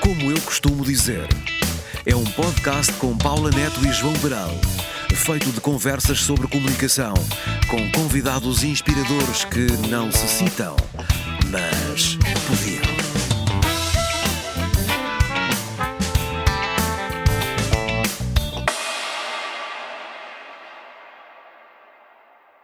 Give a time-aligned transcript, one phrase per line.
[0.00, 1.28] Como eu costumo dizer,
[2.06, 4.48] é um podcast com Paula Neto e João Beral,
[5.14, 7.12] feito de conversas sobre comunicação,
[7.68, 10.74] com convidados inspiradores que não se citam,
[11.50, 12.16] mas
[12.48, 12.80] podiam.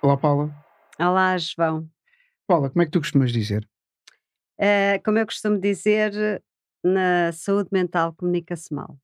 [0.01, 0.51] Olá, Paula.
[0.99, 1.96] Olá, João.
[2.47, 3.69] Paula, como é que tu costumas dizer?
[4.59, 6.43] Eh, como eu costumo dizer,
[6.83, 8.99] na saúde mental comunica-se mal.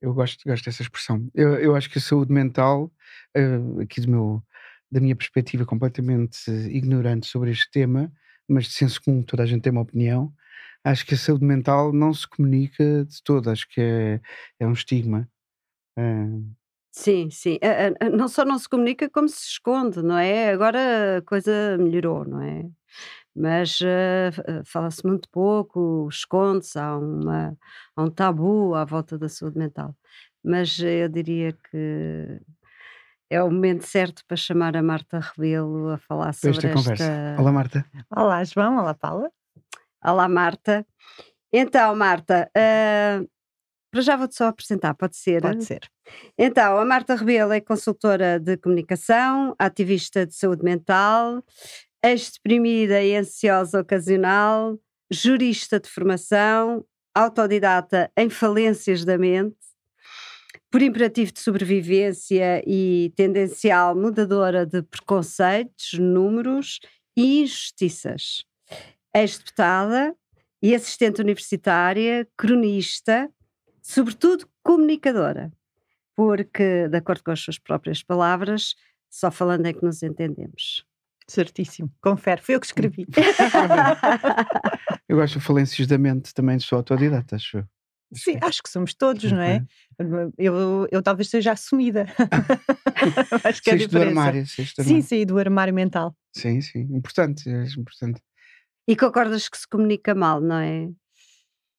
[0.00, 1.30] Eu gosto, gosto dessa expressão.
[1.34, 2.92] Eu, eu acho que a saúde mental,
[3.34, 4.42] eh, aqui do meu,
[4.90, 8.12] da minha perspectiva completamente ignorante sobre este tema,
[8.48, 10.32] mas de senso comum, toda a gente tem uma opinião,
[10.84, 14.20] acho que a saúde mental não se comunica de todo, acho que é,
[14.58, 15.28] é um estigma.
[15.98, 16.59] Eh,
[16.92, 17.58] Sim, sim.
[17.62, 20.50] Eh, eh, não só não se comunica, como se esconde, não é?
[20.50, 22.64] Agora a coisa melhorou, não é?
[23.34, 24.30] Mas eh,
[24.64, 27.56] fala-se muito pouco, esconde-se, há, uma,
[27.96, 29.96] há um tabu à volta da saúde mental.
[30.42, 32.40] Mas eu diria que
[33.30, 37.04] é o momento certo para chamar a Marta Rebelo a falar sobre esta conversa.
[37.04, 37.40] esta.
[37.40, 37.86] Olá, Marta.
[38.10, 38.78] Olá, João.
[38.78, 39.30] Olá, Paula.
[40.04, 40.84] Olá, Marta.
[41.52, 43.20] Então, Marta, eh,
[43.90, 45.42] para já vou-te só apresentar, pode ser?
[45.42, 45.80] Pode ser.
[46.38, 51.42] Então, a Marta Rebelo é consultora de comunicação, ativista de saúde mental,
[52.02, 54.78] ex-deprimida e ansiosa ocasional,
[55.10, 59.56] jurista de formação, autodidata em falências da mente,
[60.70, 66.78] por imperativo de sobrevivência e tendencial mudadora de preconceitos, números
[67.16, 68.44] e injustiças.
[69.14, 70.14] Ex-deputada
[70.62, 73.28] e assistente universitária, cronista,
[73.90, 75.52] sobretudo comunicadora
[76.20, 78.74] porque, de acordo com as suas próprias palavras,
[79.08, 80.84] só falando é que nos entendemos.
[81.26, 81.90] Certíssimo.
[81.98, 82.42] Confere.
[82.42, 83.06] Foi eu que escrevi.
[85.08, 87.58] Eu gosto de falências da mente também, sou autodidata, acho.
[87.58, 87.64] eu.
[88.14, 89.64] Sim, acho que somos todos, não é?
[90.38, 92.06] Eu, eu talvez seja assumida.
[93.42, 95.02] acho que é a do armário, do Sim, armário.
[95.02, 96.14] saí do armário mental.
[96.32, 96.80] Sim, sim.
[96.92, 98.20] Importante, é importante.
[98.86, 100.88] e concordas que se comunica mal, não é?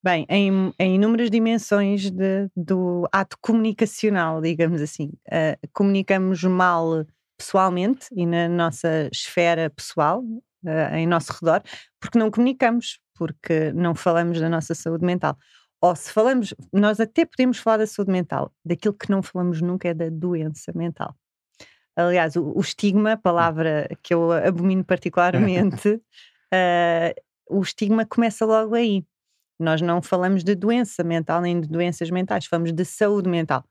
[0.04, 5.12] Bem, em, em inúmeras dimensões de- do ato comunicacional, digamos assim.
[5.32, 7.06] Ah, comunicamos mal
[7.38, 10.24] pessoalmente e na nossa esfera pessoal,
[10.66, 11.62] ah, em nosso redor,
[12.00, 15.38] porque não comunicamos, porque não falamos da nossa saúde mental.
[15.80, 19.88] Ou se falamos, nós até podemos falar da saúde mental, daquilo que não falamos nunca
[19.90, 21.16] é da doença mental.
[21.96, 26.02] Aliás, o, o estigma, palavra que eu abomino particularmente,
[26.54, 27.14] ah,
[27.50, 29.04] o estigma começa logo aí.
[29.62, 33.64] Nós não falamos de doença mental nem de doenças mentais, falamos de saúde mental.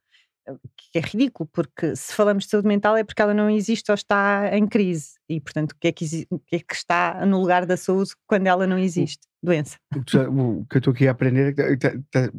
[0.92, 3.94] Que é ridículo, porque se falamos de saúde mental é porque ela não existe ou
[3.94, 5.12] está em crise.
[5.28, 8.12] E, portanto, o que é que, o que, é que está no lugar da saúde
[8.26, 9.20] quando ela não existe?
[9.42, 9.76] Doença.
[9.94, 11.86] O que, eu estou aqui a aprender é que
[12.16, 12.30] eh,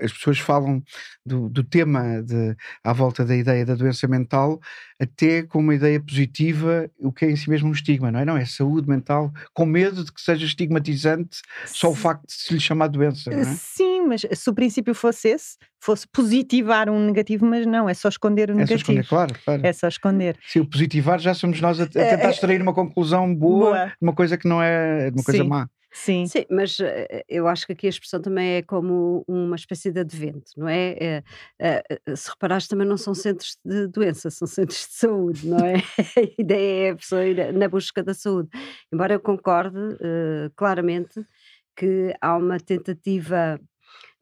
[0.00, 0.82] as pessoas falam
[1.24, 4.60] do, do tema de, à volta da ideia da doença mental
[5.00, 8.24] até com uma ideia positiva, o que é em si mesmo um estigma, não é?
[8.24, 12.54] Não, é saúde mental, com medo de que seja estigmatizante só o facto de se
[12.54, 13.44] lhe chamar doença, não é?
[13.44, 18.08] Sim, mas se o princípio fosse esse, fosse positivar um negativo, mas não, é só
[18.08, 18.78] esconder o É só negativo.
[18.80, 19.66] esconder, claro, claro.
[19.66, 20.38] É só esconder.
[20.46, 23.70] Se o positivar, já somos nós a, a É, tentar é- extrair uma conclusão boa,
[23.70, 23.86] Boa.
[23.86, 25.48] de uma coisa que não é de uma coisa Sim.
[25.48, 25.68] má.
[25.94, 26.26] Sim.
[26.26, 30.00] Sim, mas eh, eu acho que aqui a expressão também é como uma espécie de
[30.00, 30.96] advento, não é?
[30.98, 31.22] É,
[31.60, 35.74] eh, se reparares, também não são centros de doença, são centros de saúde, não é?
[36.16, 38.48] a ideia é a pessoa ir na busca da saúde.
[38.92, 41.20] Embora eu concorde eh, claramente
[41.76, 43.60] que há uma tentativa.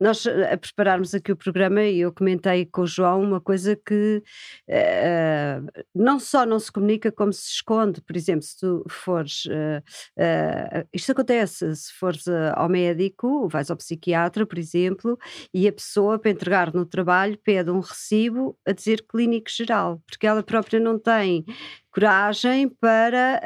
[0.00, 3.76] Nós, eh, a prepararmos aqui o programa, e eu comentei com o João uma coisa
[3.76, 4.22] que
[4.66, 5.60] eh,
[5.94, 8.00] não só não se comunica, como se esconde.
[8.00, 9.44] Por exemplo, se tu fores.
[9.50, 9.82] eh,
[10.18, 12.24] eh, isto acontece, se fores
[12.54, 15.18] ao médico, vais ao psiquiatra, por exemplo,
[15.52, 20.26] e a pessoa, para entregar no trabalho, pede um recibo a dizer clínico geral, porque
[20.26, 21.44] ela própria não tem
[21.92, 23.40] coragem para.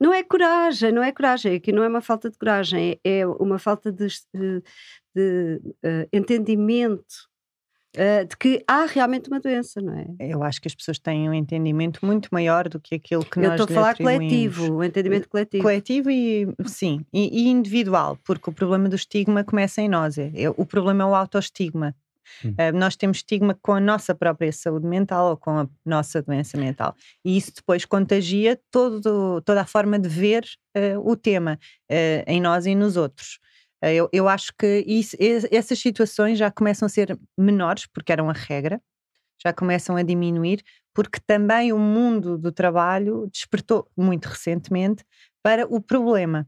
[0.00, 3.58] Não é coragem, não é coragem, aqui não é uma falta de coragem, é uma
[3.58, 4.62] falta de, de-
[5.14, 7.28] de, eh, entendimento
[7.96, 10.06] eh, de que há realmente uma doença, não é?
[10.20, 13.42] Eu acho que as pessoas têm um entendimento muito maior do que aquilo que Eu
[13.42, 15.62] nós estou a falar coletivo, o entendimento coletivo.
[15.64, 20.16] Coletivo e sim, e, e individual, porque o problema do estigma começa em nós.
[20.18, 21.94] É, é- o problema é o autoestigma.
[22.58, 26.56] Ah, nós temos estigma com a nossa própria saúde mental ou com a nossa doença
[26.58, 26.94] mental.
[27.24, 30.44] E isso depois contagia todo, toda a forma de ver
[30.76, 31.58] ah, o tema
[31.90, 33.38] ah, em nós e nos outros.
[33.82, 38.28] Eu, eu acho que isso- es- essas situações já começam a ser menores, porque eram
[38.28, 38.80] a regra,
[39.42, 40.62] já começam a diminuir,
[40.94, 45.04] porque também o mundo do trabalho despertou muito recentemente
[45.42, 46.46] para o problema.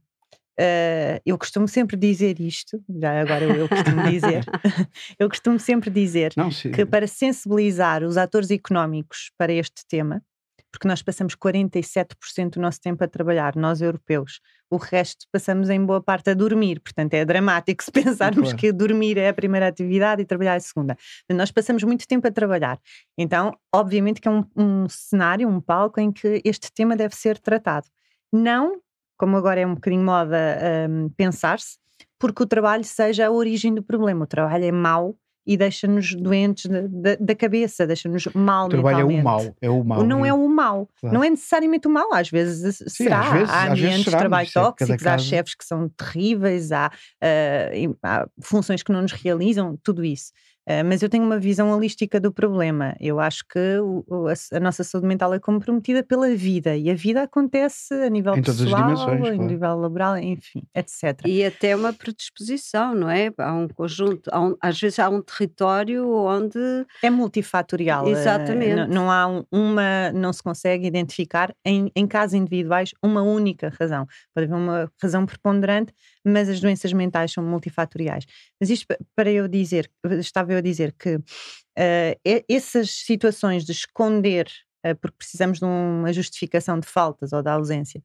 [0.60, 4.44] Uh, eu costumo sempre dizer isto, já agora eu, eu costumo dizer,
[5.18, 10.22] eu costumo sempre dizer Não, que para sensibilizar os atores económicos para este tema,
[10.70, 14.40] porque nós passamos 47% do nosso tempo a trabalhar, nós europeus,
[14.70, 18.56] o resto passamos em boa parte a dormir, portanto é dramático se pensarmos claro.
[18.58, 20.96] que dormir é a primeira atividade e trabalhar é a segunda.
[21.30, 22.78] Nós passamos muito tempo a trabalhar,
[23.16, 27.38] então obviamente que é um, um cenário, um palco em que este tema deve ser
[27.38, 27.86] tratado.
[28.32, 28.80] Não
[29.16, 31.78] como agora é um bocadinho moda um, pensar-se,
[32.18, 34.24] porque o trabalho seja a origem do problema.
[34.24, 35.16] O trabalho é mau
[35.46, 39.84] e deixa-nos doentes da, da cabeça, deixa-nos mal o trabalho é o mal, é o
[39.84, 40.04] mal.
[40.04, 41.14] Não é o mal, claro.
[41.14, 43.20] não é necessariamente o mal, às vezes Sim, será.
[43.20, 46.92] Às vezes, há ambientes de trabalho é tóxicos, há chefes que são terríveis, há,
[47.22, 50.32] uh, há funções que não nos realizam, tudo isso.
[50.68, 52.94] Uh, mas eu tenho uma visão holística do problema.
[53.00, 57.22] Eu acho que a, a, nossa saúde mental é comprometida pela vida e a vida
[57.22, 59.42] acontece a nível em pessoal, a claro.
[59.42, 61.20] nível laboral, enfim, etc.
[61.26, 63.32] E até uma predisposição, não é?
[63.38, 66.58] Há um conjunto, há um, às vezes há um território onde.
[67.02, 68.06] É multifatorial.
[68.06, 68.76] Eh, Exatamente.
[68.76, 73.72] Não, não, há um, uma, não se consegue identificar em, em casos individuais uma única
[73.80, 74.06] razão.
[74.32, 75.92] Pode haver uma razão preponderante,
[76.24, 78.24] mas as doenças mentais são multifatoriais.
[78.60, 79.90] Mas isto para eu dizer,
[80.20, 84.48] estava eu a dizer que uh, essas situações de esconder,
[84.86, 88.02] uh, porque precisamos de uma justificação de faltas ou da ausência,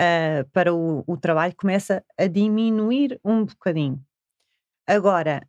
[0.00, 4.00] uh, para o, o trabalho, começa a diminuir um bocadinho.
[4.86, 5.40] Agora,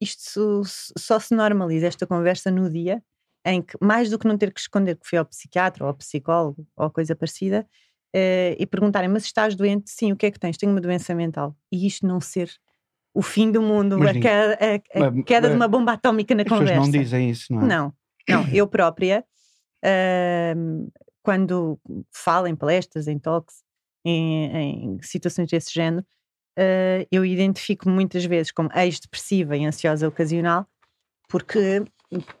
[0.00, 0.62] isto
[0.98, 3.02] só se normaliza esta conversa no dia
[3.44, 5.94] em que, mais do que não ter que esconder que fui ao psiquiatra ou ao
[5.94, 7.66] psicólogo ou coisa parecida,
[8.14, 9.90] uh, e perguntarem: Mas estás doente?
[9.90, 10.56] Sim, o que é que tens?
[10.56, 11.56] Tenho uma doença mental.
[11.72, 12.50] E isto não ser
[13.14, 16.48] o fim do mundo, a, queda, a, a queda, de uma bomba atómica na as
[16.48, 16.74] conversa.
[16.74, 17.66] As pessoas não dizem isso, não é?
[17.66, 17.94] Não,
[18.28, 18.48] não.
[18.52, 19.24] Eu própria,
[19.82, 20.92] uh,
[21.22, 21.80] quando
[22.12, 23.62] falo em palestras, em talks,
[24.04, 26.04] em, em situações desse género,
[26.58, 30.66] uh, eu identifico muitas vezes como ex-depressiva e ansiosa ocasional,
[31.26, 31.82] porque,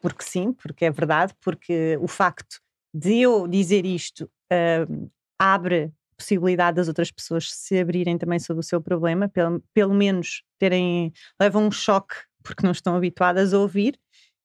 [0.02, 2.60] porque sim, porque é verdade, porque o facto
[2.94, 8.64] de eu dizer isto uh, abre possibilidade das outras pessoas se abrirem também sobre o
[8.64, 13.98] seu problema, pelo, pelo menos terem, levam um choque porque não estão habituadas a ouvir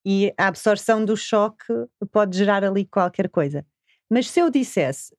[0.06, 1.66] e a absorção do choque
[2.12, 3.66] pode gerar ali qualquer coisa.
[4.10, 5.16] Mas se eu dissesse,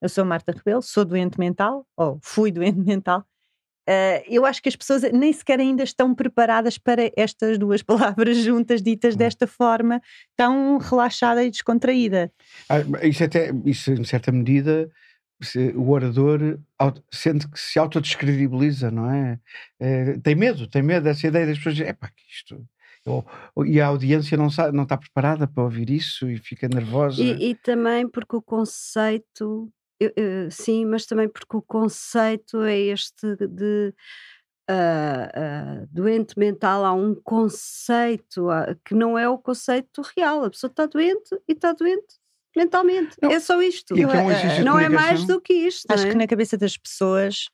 [0.00, 4.68] eu sou Marta Rebelo, sou doente mental, ou fui doente mental, uh, eu acho que
[4.68, 9.18] as pessoas nem sequer ainda estão preparadas para estas duas palavras juntas, ditas hum.
[9.18, 10.00] desta forma,
[10.36, 12.32] tão relaxada e descontraída.
[12.68, 14.90] Ah, isso até, isso em certa medida
[15.74, 16.58] o orador
[17.12, 19.40] sente que se autodescredibiliza, não é?
[19.80, 20.18] é?
[20.18, 22.64] Tem medo, tem medo dessa ideia das pessoas dizem, pá, que isto.
[23.04, 23.24] Ou,
[23.66, 27.20] e a audiência não, sabe, não está preparada para ouvir isso e fica nervosa.
[27.20, 32.78] E, e também porque o conceito, eu, eu, sim, mas também porque o conceito é
[32.78, 33.92] este de
[34.70, 36.84] uh, uh, doente mental.
[36.84, 40.44] Há um conceito uh, que não é o conceito real.
[40.44, 42.21] A pessoa está doente e está doente
[42.56, 43.16] mentalmente.
[43.20, 43.30] Não.
[43.30, 43.94] É só isto.
[43.96, 45.90] Não é, não é mais do que isto.
[45.90, 46.10] Acho é?
[46.10, 47.46] que na cabeça das pessoas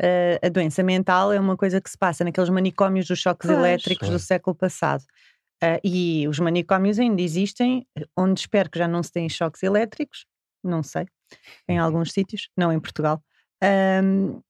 [0.00, 3.58] uh, a doença mental é uma coisa que se passa naqueles manicômios dos choques pois,
[3.58, 5.02] elétricos do século passado.
[5.62, 7.86] Uh, e os manicômios ainda existem,
[8.16, 10.26] onde espero que já não se têm choques elétricos,
[10.62, 11.06] não sei,
[11.68, 11.84] em uhum.
[11.84, 13.22] alguns sítios, não em Portugal.
[14.02, 14.40] Um,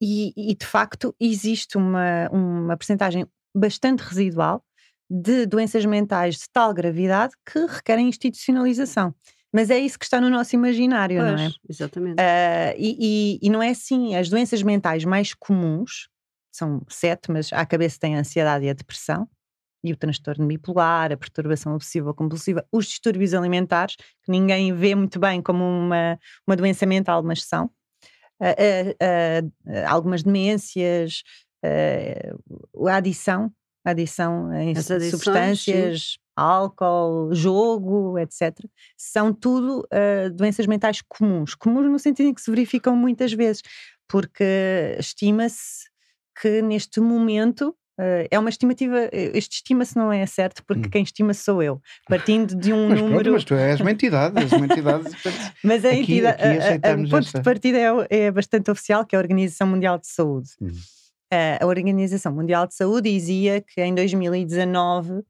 [0.00, 4.64] e, e, de facto existe uma, uma percentagem bastante residual
[5.10, 9.14] de doenças mentais de tal gravidade que requerem institucionalização.
[9.52, 11.50] Mas é isso que está no nosso imaginário, pois, não é?
[11.68, 12.20] Exatamente.
[12.20, 14.14] Uh, e, e, e, não é assim.
[14.14, 16.08] As doenças mentais mais comuns,
[16.52, 19.26] são sete, mas à cabeça tem a ansiedade e a depressão,
[19.82, 25.18] e o transtorno bipolar, a perturbação obsessiva compulsiva, os distúrbios alimentares, que ninguém vê muito
[25.18, 27.70] bem como uma, uma doença mental, mas são.
[28.40, 31.22] Uh, uh, algumas demências,
[32.86, 33.50] a adição,
[33.90, 36.16] adição em adições, substâncias, sim.
[36.36, 38.58] álcool, jogo, etc.
[38.96, 41.54] São tudo uh, doenças mentais comuns.
[41.54, 43.62] Comuns no sentido em que se verificam muitas vezes,
[44.08, 45.88] porque estima-se
[46.40, 50.90] que neste momento Uh, é uma estimativa, este estima-se não é certo, porque hum.
[50.90, 53.22] quem estima sou eu, partindo de um mas número.
[53.22, 55.04] Pronto, mas tu és uma entidade, és uma entidade.
[55.64, 56.40] mas a entidade,
[57.04, 57.38] o ponto esta...
[57.38, 57.76] de partida
[58.08, 60.50] é, é, bastante oficial, que é a Organização Mundial de Saúde.
[60.62, 60.70] Hum
[61.30, 65.22] a Organização Mundial de Saúde dizia que em 2019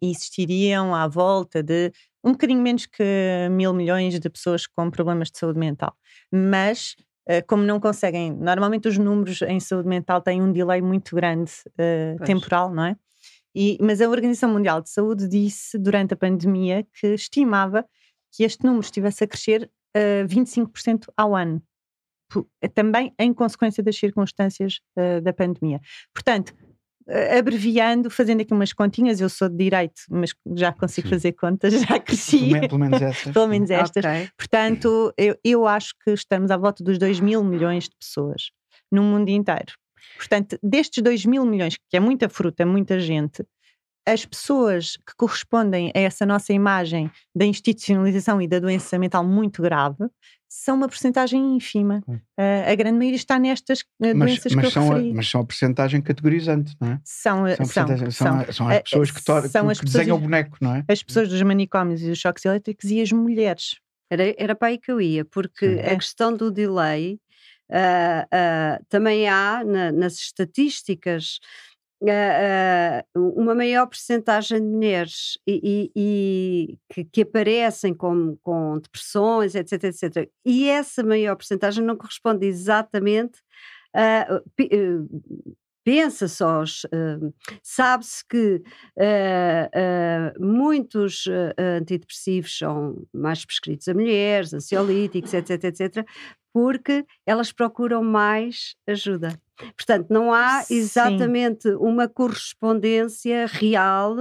[0.00, 1.92] existiriam à volta de
[2.24, 3.04] um bocadinho menos que
[3.50, 5.94] mil milhões de pessoas com problemas de saúde mental.
[6.32, 6.96] Mas,
[7.28, 11.52] eh, como não conseguem, normalmente os números em saúde mental têm um delay muito grande
[11.68, 12.96] uh, temporal, não é?
[13.54, 17.86] E, mas a Organização Mundial de Saúde disse durante a pandemia que estimava
[18.32, 21.62] que este número estivesse a crescer uh, 25% ao ano,
[22.74, 25.80] também em consequência das circunstâncias uh, da pandemia.
[26.12, 26.54] Portanto,
[27.38, 31.14] abreviando, fazendo aqui umas continhas, eu sou de direito, mas já consigo Sim.
[31.14, 32.50] fazer contas, já cresci.
[32.60, 33.32] Pelo menos estas.
[33.32, 34.04] Pelo menos estas.
[34.04, 34.28] Okay.
[34.36, 38.50] Portanto, eu, eu acho que estamos à volta dos 2 mil milhões de pessoas
[38.90, 39.72] no mundo inteiro.
[40.16, 43.44] Portanto, destes 2 mil milhões, que é muita fruta, muita gente,
[44.06, 49.60] as pessoas que correspondem a essa nossa imagem da institucionalização e da doença mental muito
[49.60, 50.08] grave
[50.48, 52.02] são uma porcentagem ínfima.
[52.08, 55.10] Uh, a grande maioria está nestas uh, doenças mas que eu são referi.
[55.10, 57.00] A, mas são a porcentagem categorizante, não é?
[57.04, 60.56] São, são, são, são, são, são as pessoas que, to, que, que desenham o boneco,
[60.60, 60.84] não é?
[60.88, 63.80] As pessoas dos manicômios e dos choques elétricos e as mulheres.
[64.08, 65.80] Era, era para aí que eu ia, porque Sim.
[65.80, 67.18] a questão do delay
[67.68, 71.40] Uh, uh, também há na, nas estatísticas
[73.14, 79.84] uma maior percentagem de mulheres e, e, e que, que, aparecem com, com depressões, etc,
[79.84, 80.30] etc.
[80.44, 83.40] E essa maior percentagem não corresponde exatamente
[83.94, 84.42] a
[85.86, 88.60] pensa só, uh, sabe-se que
[88.96, 91.26] uh, uh, muitos
[91.56, 96.04] antidepressivos são mais prescritos a mulheres, ansiolíticos, etc, etc,
[96.52, 99.40] porque elas procuram mais ajuda.
[99.76, 101.76] Portanto, não há exatamente Sim.
[101.80, 104.16] uma correspondência real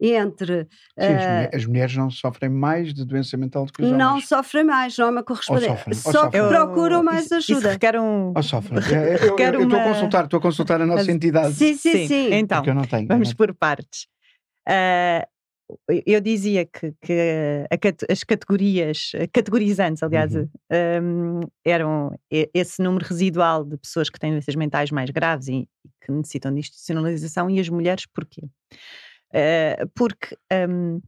[0.00, 0.68] entre.
[0.98, 3.98] Sim, uh, as, mulheres não sofrem mais de doença mental do que os homens.
[3.98, 5.70] Não sofrem mais, não há uma correspondência.
[5.70, 6.48] Ou sofrem, Só ou sofrem.
[6.48, 7.60] procuram mais ajuda.
[7.60, 8.32] Isso requer um.
[8.34, 8.78] Ou sofrem.
[8.78, 11.54] eu, estou a consultar, estou a consultar a nossa entidade.
[11.54, 12.08] Sim, sim, sim.
[12.08, 12.34] sim.
[12.34, 13.36] Então, eu não tenho, vamos não.
[13.36, 14.06] por partes.
[14.68, 15.33] Uh,
[16.06, 20.48] eu dizia que, que a, as categorias, categorizantes, aliás, uhum.
[21.02, 25.68] um, eram esse número residual de pessoas que têm doenças mentais mais graves e,
[26.02, 28.42] que necessitam de institucionalização e as mulheres, porquê?
[29.30, 30.36] Uh, porque
[30.68, 31.00] um,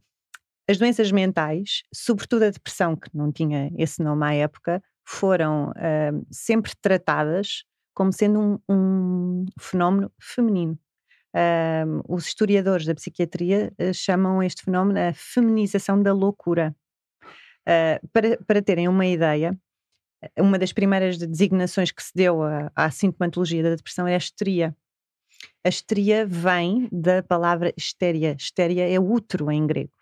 [0.69, 6.27] as doenças mentais, sobretudo a depressão, que não tinha esse nome à época, foram uh,
[6.31, 10.77] sempre tratadas como sendo um, um fenómeno feminino.
[11.37, 16.75] Um, os historiadores da psiquiatria uh, chamam este fenómeno a feminização da loucura.
[17.61, 19.55] Uh, para, para terem uma ideia,
[20.39, 24.75] uma das primeiras designações que se deu à, à sintomatologia da depressão é a histeria.
[25.63, 28.35] A histeria vem da palavra estéria.
[28.39, 29.93] Estéria é útero em grego.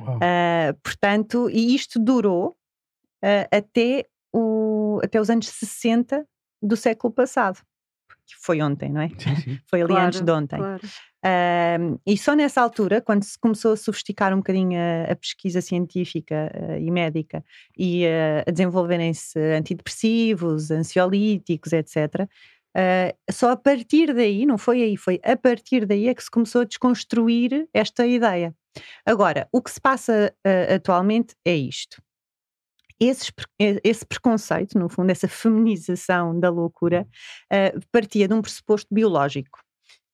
[0.00, 2.56] Uh, portanto, e isto durou
[3.52, 6.26] até, o, até os anos 60
[6.62, 7.60] do século passado
[8.34, 9.08] que foi ontem, não é?
[9.18, 9.58] Sim, sim.
[9.68, 10.58] Foi ali claro, antes de ontem.
[10.58, 10.80] Claro.
[11.24, 15.60] Uh, e só nessa altura, quando se começou a sofisticar um bocadinho a, a pesquisa
[15.60, 17.44] científica uh, e médica
[17.76, 22.28] e uh, a desenvolverem-se antidepressivos, ansiolíticos, etc.,
[22.72, 26.30] ah, só a partir daí, não foi aí, foi a partir daí é que se
[26.30, 28.54] começou a desconstruir esta ideia.
[29.04, 30.32] Agora, o que se passa
[30.72, 32.00] atualmente é isto
[33.00, 37.06] esse, esse preconceito, no fundo, essa feminização da loucura,
[37.52, 39.58] uh, partia de um pressuposto biológico,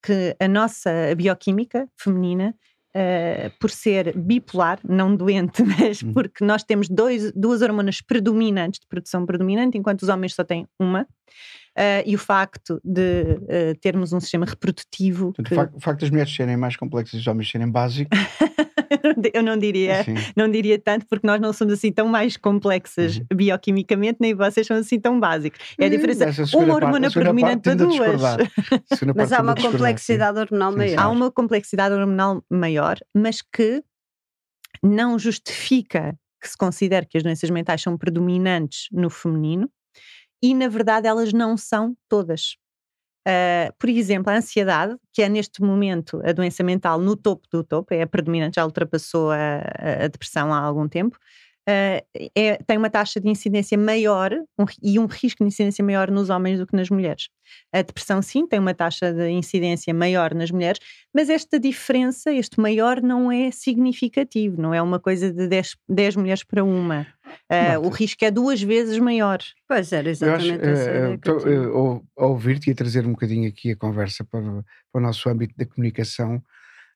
[0.03, 2.55] que a nossa bioquímica feminina
[2.97, 6.15] Uh, por ser bipolar, não doente, mas uhum.
[6.15, 10.67] porque nós temos dois, duas hormonas predominantes, de produção predominante, enquanto os homens só têm
[10.81, 11.07] uma.
[11.77, 15.33] Uh, e o facto de uh, termos um sistema reprodutivo.
[15.35, 15.77] Portanto, que...
[15.77, 18.19] O facto das mulheres serem mais complexas e os homens serem básicos
[19.33, 20.05] eu não diria,
[20.37, 23.25] não diria tanto, porque nós não somos assim tão mais complexas uhum.
[23.35, 25.61] bioquimicamente, nem vocês são assim tão básicos.
[25.79, 26.27] É a diferença.
[26.57, 28.21] Uma hormona predominante para duas.
[29.15, 30.79] Mas há uma complexidade hormonal sim.
[30.79, 30.99] maior.
[30.99, 33.83] Há uma complexidade hormonal maior, mas que
[34.83, 39.71] não justifica que se considere que as doenças mentais são predominantes no feminino
[40.43, 42.57] e, na verdade, elas não são todas.
[43.27, 47.65] Uh, por exemplo, a ansiedade, que é neste momento a doença mental no topo do
[47.65, 49.63] topo, é a predominante, já ultrapassou a,
[50.05, 51.19] a depressão há algum tempo,
[51.69, 56.11] uh, é, tem uma taxa de incidência maior um, e um risco de incidência maior
[56.11, 57.29] nos homens do que nas mulheres.
[57.73, 60.81] A depressão, sim, tem uma taxa de incidência maior nas mulheres,
[61.15, 66.17] mas esta diferença, este maior, não é significativo, não é uma coisa de 10, 10
[66.17, 67.07] mulheres para uma.
[67.51, 69.39] Uh, o risco é duas vezes maior.
[69.69, 70.65] Pois era, exatamente.
[71.29, 75.01] Eu acho, uh, ouvir-te e a trazer um bocadinho aqui a conversa para, para o
[75.01, 76.43] nosso âmbito da comunicação,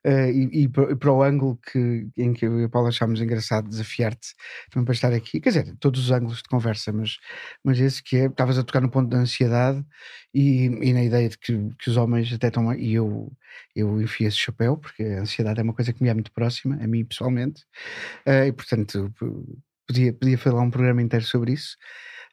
[0.06, 3.68] Uh, e, e, para o ângulo que, em que eu e a Paula achámos engraçado
[3.68, 4.34] desafiar-te
[4.70, 7.18] também para estar aqui, quer dizer, todos os ângulos de conversa, mas,
[7.62, 9.84] mas esse que é, estavas a tocar no ponto da ansiedade
[10.32, 13.30] e, e na ideia de que, que, os homens até estão, e eu,
[13.76, 16.76] eu enfio esse chapéu, porque a ansiedade é uma coisa que me é muito próxima,
[16.82, 17.64] a mim pessoalmente,
[18.26, 19.12] uh, e portanto
[19.86, 21.76] podia, podia falar um programa inteiro sobre isso.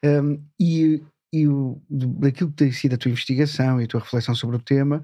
[0.06, 4.36] Um, e, e o, daquilo que tem sido a tua investigação e a tua reflexão
[4.36, 5.02] sobre o tema,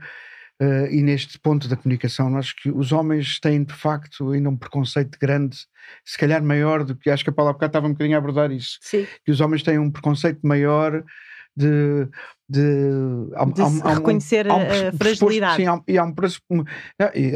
[0.62, 4.56] Uh, e neste ponto da comunicação, acho que os homens têm de facto ainda um
[4.56, 5.58] preconceito grande,
[6.06, 8.20] se calhar maior do que acho que a Paula há bocado estava um bocadinho a
[8.20, 8.78] abordar isso.
[8.82, 9.08] Sim.
[9.26, 11.04] Que os homens têm um preconceito maior
[11.56, 12.08] de
[12.50, 15.56] de, há, de há, há reconhecer um, a fragilidade.
[15.56, 16.14] Sim, há, e há um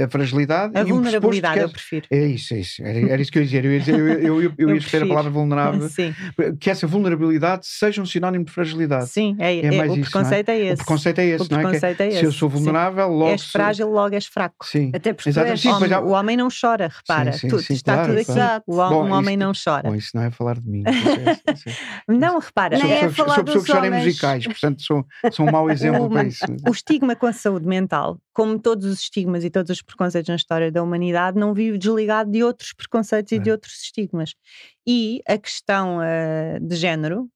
[0.03, 2.07] a fragilidade a vulnerabilidade, um eu prefiro.
[2.11, 2.83] É isso, é isso.
[2.83, 3.65] Era, era isso que eu ia dizer.
[3.65, 5.87] Eu ia, dizer, eu, eu, eu, eu ia escolher a palavra vulnerável.
[5.89, 6.13] Sim.
[6.59, 9.07] Que essa vulnerabilidade seja um sinónimo de fragilidade.
[9.09, 10.59] Sim, é, é, é o isso, preconceito é?
[10.59, 10.65] é?
[10.65, 10.73] esse.
[10.73, 11.79] O preconceito é esse, o não é?
[11.79, 13.13] Que é se eu sou vulnerável, sim.
[13.13, 13.31] logo.
[13.31, 14.65] És frágil, logo és fraco.
[14.65, 14.91] Sim.
[14.93, 15.93] Até porque és sim, homem.
[15.93, 17.33] O homem não chora, repara.
[17.33, 18.33] Sim, sim, tudo, sim, está claro, tudo aqui.
[18.33, 18.63] claro.
[18.67, 19.89] O, Bom, um homem não chora.
[19.89, 20.83] Bom, isso não é falar de mim.
[22.07, 22.77] Não, repara.
[22.77, 24.96] Sou é pessoa, que chora em musicais, portanto sou,
[25.31, 26.45] sou um mau exemplo O- para isso.
[26.67, 30.35] O estigma com a saúde mental, como todos os estigmas e todos os preconceitos na
[30.35, 33.53] história da humanidade, não vive desligado de outros preconceitos e de É.
[33.53, 34.33] outros estigmas.
[34.87, 37.27] E a questão eh, de género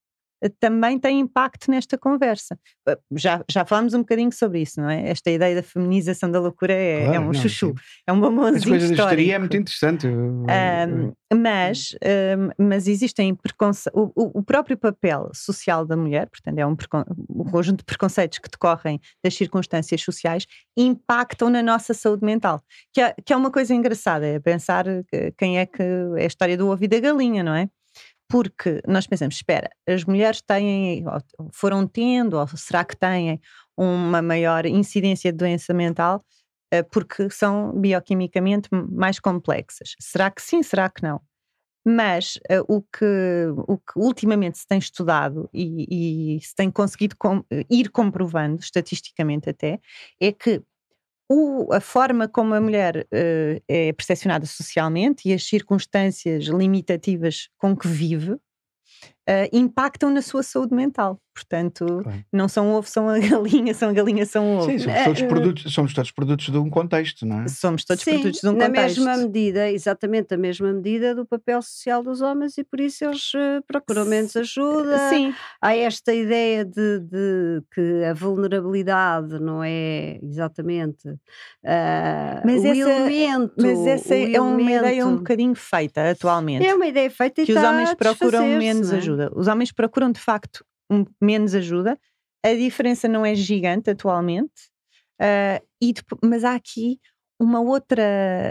[0.49, 2.57] também tem impacto nesta conversa.
[2.87, 5.09] Eh, Já, já falámos um bocadinho sobre isso, não é?
[5.09, 7.73] Esta ideia da feminização da loucura é, é Claro, um não, chuchu, sim.
[8.07, 9.39] é um Essa bombonzinho coisa da histeria é histórico.
[9.39, 10.07] muito interessante.
[10.07, 13.99] eu- Ahm, mas, ahm, mas existem preconceitos.
[14.15, 18.39] O, o- próprio papel social da mulher, portanto, é um, precon- um conjunto de preconceitos
[18.39, 20.45] que decorrem das circunstâncias sociais,
[20.75, 22.61] impactam na nossa saúde mental.
[22.93, 25.81] Que é, que é uma coisa engraçada, é pensar que- quem é que.
[26.17, 27.69] É a história do ovo e da galinha, não é?
[28.31, 31.03] Porque nós pensamos, espera, as mulheres têm,
[31.53, 33.41] foram tendo, ou será que têm
[33.77, 36.23] uma maior incidência de doença mental
[36.71, 39.95] eh, porque são bioquimicamente mais complexas.
[39.99, 41.21] Será que sim, será que não?
[41.85, 47.15] Mas eh, o, que, o que ultimamente se tem estudado e, e se tem conseguido
[47.17, 49.79] com- ir comprovando, estatisticamente até,
[50.21, 50.61] é que
[51.31, 57.75] o- a forma como a mulher eh, é percepcionada socialmente e as circunstâncias limitativas com
[57.75, 58.37] que vive
[59.27, 61.19] eh, impactam na sua saúde mental.
[61.33, 62.25] Portanto, Claro.
[62.31, 63.17] não são ovo, são a
[63.69, 64.65] galinha, são a galinha, são ovo.
[64.69, 67.47] Sim, somos É, todos, eh, produtos, somos todos produtos de um contexto, não é?
[67.47, 69.01] Somos todos Sim, produtos de um na contexto.
[69.03, 73.31] mesma medida, exatamente a mesma medida do papel social dos homens e por isso eles
[73.35, 74.97] eh, procuram menos ajuda.
[75.09, 81.07] Sim, Há esta ideia de, de que a vulnerabilidade não é exatamente
[81.65, 83.53] ah, Mas o essa- elemento.
[83.57, 86.65] mas essa o é uma ideia um elemento- bocadinho feita atualmente.
[86.65, 88.97] É uma ideia feita e que os homens procuram menos é?
[88.97, 89.31] ajuda.
[89.35, 91.97] Os homens procuram de facto um- menos ajuda.
[92.45, 94.69] A diferença não é gigante atualmente,
[95.21, 96.99] ah, e depo- mas há aqui
[97.39, 98.03] uma outra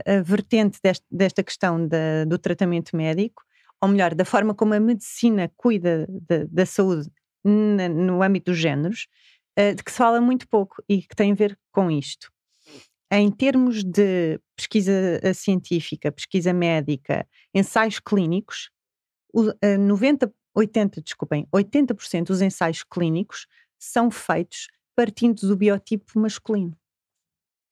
[0.06, 1.86] ah, vertente deste- desta questão
[2.26, 3.42] do tratamento médico,
[3.82, 7.08] ou melhor, da forma como a medicina cuida da- da saúde
[7.44, 9.06] na- no âmbito dos géneros,
[9.58, 12.30] ah, de que se fala muito pouco e que tem a ver com isto.
[13.12, 14.92] Em termos de pesquisa
[15.34, 18.70] científica, pesquisa médica, ensaios clínicos,
[19.34, 23.46] o- 90, 80, desculpem, 80% dos ensaios clínicos
[23.78, 26.76] são feitos partindo do biotipo masculino.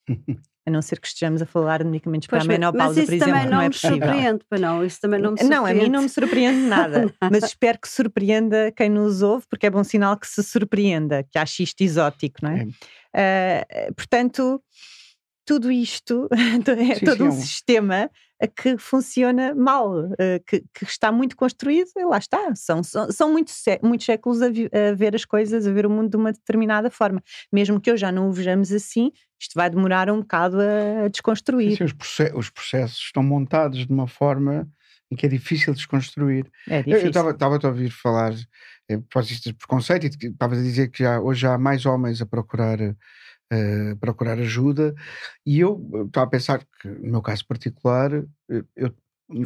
[0.66, 2.96] A não ser que estejamos a falar de medicamentos para Pois a bem, menopausa, mas
[2.98, 3.96] isso por exemplo, também não, não é me possível.
[3.98, 5.82] surpreende, para não, isso também não me Não, a surpreende.
[5.82, 9.82] mim não me surpreende nada, mas espero que surpreenda quem nos ouve, porque é bom
[9.82, 12.66] sinal que se surpreenda, que ache isto exótico, não é?
[13.14, 13.64] Ah,
[13.96, 14.62] portanto,
[15.48, 16.28] tudo isto
[16.68, 18.10] é todo um é sistema
[18.54, 22.54] que funciona mal, ah, que, que está muito construído, e lá está.
[22.54, 25.90] São, são, são muitos, muitos séculos a, vi- a ver as coisas, a ver o
[25.90, 27.22] mundo de uma determinada forma.
[27.52, 31.04] Mesmo que eu já não o vejamos assim, isto vai demorar um bocado a, a
[31.04, 31.76] Sim, desconstruir.
[31.78, 34.68] sim, os, proce- os processos estão montados de uma forma
[35.10, 36.46] em que é difícil desconstruir.
[36.68, 37.08] É Eu difícil.
[37.08, 38.34] estava a ouvir falar,
[38.88, 42.26] eh, por causa preconceito, e estavas a dizer que já, hoje há mais homens a
[42.26, 42.78] procurar,
[43.52, 44.94] eh, procurar ajuda,
[45.46, 48.12] e eu eh, estava a pensar que, no meu caso particular,
[48.50, 48.94] eh, eu,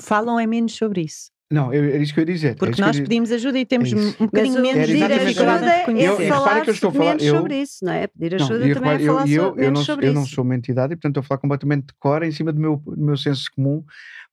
[0.00, 1.30] Falam é menos sobre isso.
[1.52, 2.56] Não, eu, era isso que eu ia dizer.
[2.56, 4.08] Porque nós ia- pedimos ajuda e temos É isso.
[4.08, 7.04] um Mas bocadinho o menos exatamente ajuda é Eu- falar que eu estou a falar-
[7.06, 8.06] menos eu- sobre isso, não é?
[8.06, 10.06] Pedir Não, ajuda e também repare, é falar eu, eu, so- eu, menos não, sobre
[10.08, 10.34] eu não isso.
[10.34, 12.76] sou uma entidade e portanto estou a falar completamente de cor em cima do meu,
[12.84, 13.84] do meu senso comum,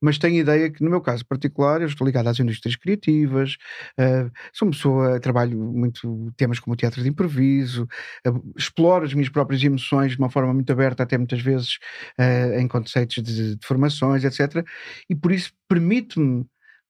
[0.01, 3.58] mas tenho ideia que no meu caso particular eu estou ligado às indústrias criativas,
[3.97, 7.86] eh, sou uma pessoa, trabalho muito temas como o teatro de improviso,
[8.25, 11.77] eh, exploro as minhas próprias emoções de uma forma muito aberta, até muitas vezes
[12.17, 14.65] eh, em conceitos de, de formações, etc.
[15.10, 16.45] E por isso permite-me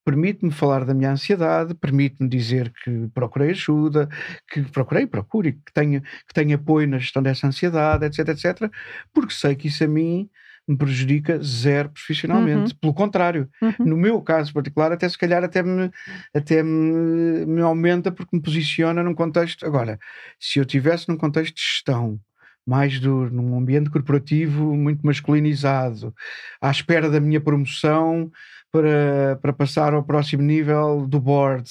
[0.10, 4.10] permite-me falar da minha ansiedade, permite-me dizer que procurei ajuda,
[4.52, 8.72] que procurei, procure, que tenho, que tenho apoio na gestão dessa ansiedade, etc, etc,
[9.13, 10.28] porque sei que isso a mim
[10.67, 12.74] me prejudica zero profissionalmente.
[12.76, 13.74] Pelo contrário, Uhum.
[13.86, 15.91] no meu caso particular, até se calhar até me,
[16.34, 19.63] até me, me aumenta porque me posiciona num contexto.
[19.63, 20.00] Agora,
[20.39, 22.19] se eu tivesse num contexto de gestão,
[22.65, 26.13] mais do, num ambiente corporativo muito masculinizado,
[26.62, 28.32] à espera da minha promoção,
[28.71, 31.69] para, para passar ao próximo nível do board,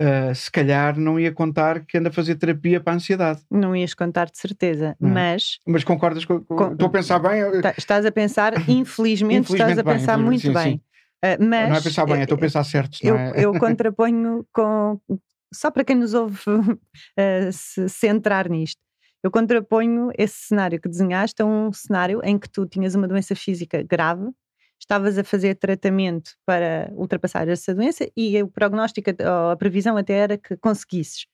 [0.00, 3.40] uh, se calhar não ia contar que anda a fazer terapia para a ansiedade.
[3.50, 5.12] Não ias contar de certeza, Não é?
[5.14, 6.40] mas Mas concordas com.
[6.40, 7.60] com- Estou a pensar bem.
[7.60, 10.72] tá- estás a pensar, infelizmente, estás Infelizmente a bem, pensar muito sim, bem.
[10.72, 10.80] sim.
[11.22, 12.98] Uh, mas não é pensar bem, é estou a pensar certo.
[13.02, 13.32] eu, é?
[13.36, 14.98] eu contraponho com.
[15.52, 16.78] Só para quem nos ouve uh,
[17.52, 18.78] se centrar nisto.
[19.22, 23.34] Eu contraponho esse cenário que desenhaste a um cenário em que tu tinhas uma doença
[23.36, 24.30] física grave,
[24.80, 30.14] estavas a fazer tratamento para ultrapassar essa doença e o prognóstico, ou a previsão até
[30.14, 31.26] era que conseguisses.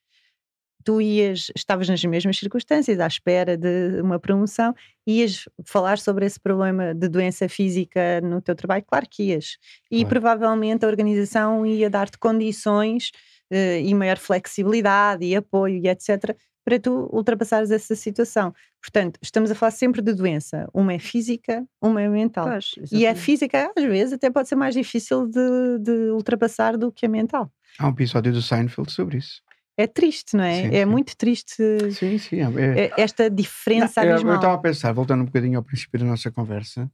[0.84, 4.72] Tu ias, estavas nas mesmas circunstâncias, à espera de uma promoção,
[5.06, 8.84] ias falar sobre esse problema de doença física no teu trabalho?
[8.86, 9.56] Claro que ias.
[9.90, 10.06] E Claro.
[10.06, 13.10] provavelmente a organização ia dar-te condições
[13.50, 16.36] eh, e maior flexibilidade e apoio e etc.
[16.66, 18.52] para tu ultrapassares essa situação.
[18.82, 20.68] Portanto, estamos a falar sempre de doença.
[20.74, 22.48] Uma é física, uma é mental.
[22.48, 26.90] Pois, E a física, às vezes, até pode ser mais difícil de, de ultrapassar do
[26.90, 27.52] que a mental.
[27.78, 29.40] Há um episódio do Seinfeld sobre isso.
[29.76, 30.62] É triste, não é?
[30.62, 30.90] Sim, é sim.
[30.90, 32.40] muito triste Sim, sim.
[32.40, 34.34] é- eh, esta diferença Não, eu- eu abismal.
[34.36, 36.90] estava a pensar, voltando um bocadinho ao princípio da nossa conversa,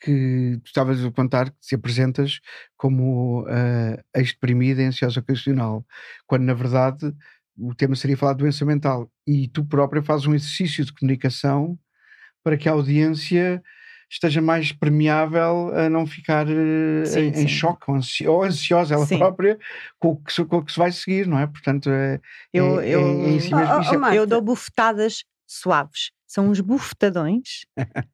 [0.00, 2.40] que tu estavas a contar que te apresentas
[2.76, 5.86] como uh, ex-deprimida e ansiosa ocasional,
[6.26, 7.14] quando na verdade
[7.58, 9.10] o tema seria falar de doença mental.
[9.26, 11.78] E tu própria fazes um exercício de comunicação
[12.42, 13.62] para que a audiência
[14.10, 17.48] esteja mais permeável a não ficar uh, Sim, em, sim.
[17.48, 19.18] choque ou, ansi- ou ansiosa ela Sim.
[19.18, 19.58] própria
[19.98, 21.46] com o, que se, com o que se vai seguir, não é?
[21.46, 22.20] Portanto, é,
[22.52, 23.72] Eu- é, é- eu- é em si mesmo.
[23.74, 24.16] Oh, oh, é- Marta.
[24.16, 26.10] Eu dou bufetadas suaves.
[26.26, 27.66] São uns bufetadões,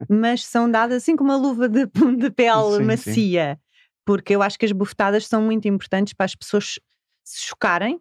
[0.09, 1.87] mas são dadas assim com uma luva de,
[2.19, 3.59] de pele macia.
[4.05, 6.79] Porque eu acho que as bufetadas são muito importantes para as pessoas
[7.25, 8.01] se chocarem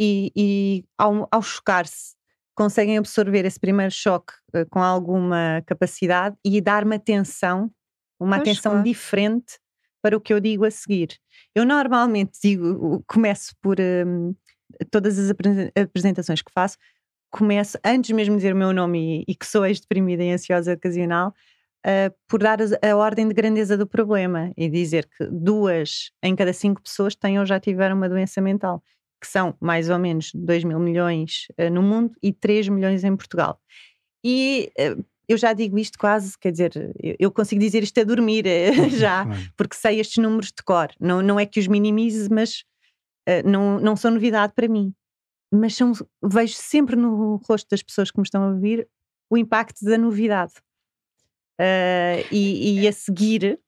[0.00, 2.14] e, e ao, ao chocar-se
[2.54, 7.70] conseguem absorver esse primeiro choque eh, com alguma capacidade e dar-me atenção,
[8.18, 8.84] uma Pois, atenção claro.
[8.84, 9.58] diferente
[10.02, 11.18] para o que eu digo a seguir.
[11.54, 14.34] Eu normalmente digo, começo por hum,
[14.90, 16.76] todas as apre- apresentações que faço,
[17.30, 20.72] começo, antes mesmo de dizer o meu nome e, e que sou ex-deprimida e ansiosa
[20.74, 21.34] ocasional,
[21.86, 26.34] uh, por dar as- a, ordem de grandeza do problema e dizer que duas em
[26.34, 28.82] cada cinco pessoas têm ou já tiveram uma doença mental,
[29.20, 33.16] que são mais ou menos 2 mil milhões uh, no mundo e 3 milhões em
[33.16, 33.60] Portugal.
[34.24, 38.04] E uh, eu já digo isto quase, quer dizer, eu, eu consigo dizer isto a
[38.04, 39.26] dormir eh, já,
[39.56, 40.88] porque sei estes números de cor.
[41.00, 42.64] Não, não é que os minimize, mas
[43.44, 44.94] não, não são novidade para mim.
[45.52, 48.86] Mas são, vejo sempre no rosto das pessoas que me estão a ouvir
[49.28, 50.52] o impacto da novidade.
[51.58, 53.58] Eh, e, e a seguir,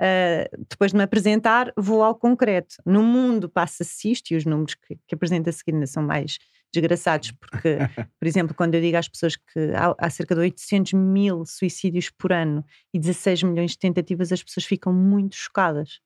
[0.00, 2.76] eh, depois de me apresentar, vou ao concreto.
[2.86, 6.38] No mundo passa-se isto, e os números que, que apresento a seguir ainda são mais
[6.72, 7.78] desgraçados, porque,
[8.18, 12.10] por exemplo, quando eu digo às pessoas que há, há cerca de 800 mil suicídios
[12.10, 16.00] por ano e 16 milhões de tentativas, as pessoas ficam muito chocadas.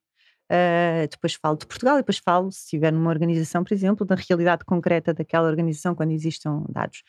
[0.50, 4.14] Uh, depois falo de Portugal e depois falo, se estiver numa organização, por exemplo, da
[4.14, 7.02] realidade concreta daquela organização quando existam dados.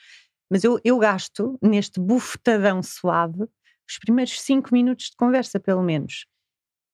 [0.50, 3.44] Mas eu, eu gasto neste bufetadão suave
[3.88, 6.26] os primeiros cinco minutos de conversa, pelo menos.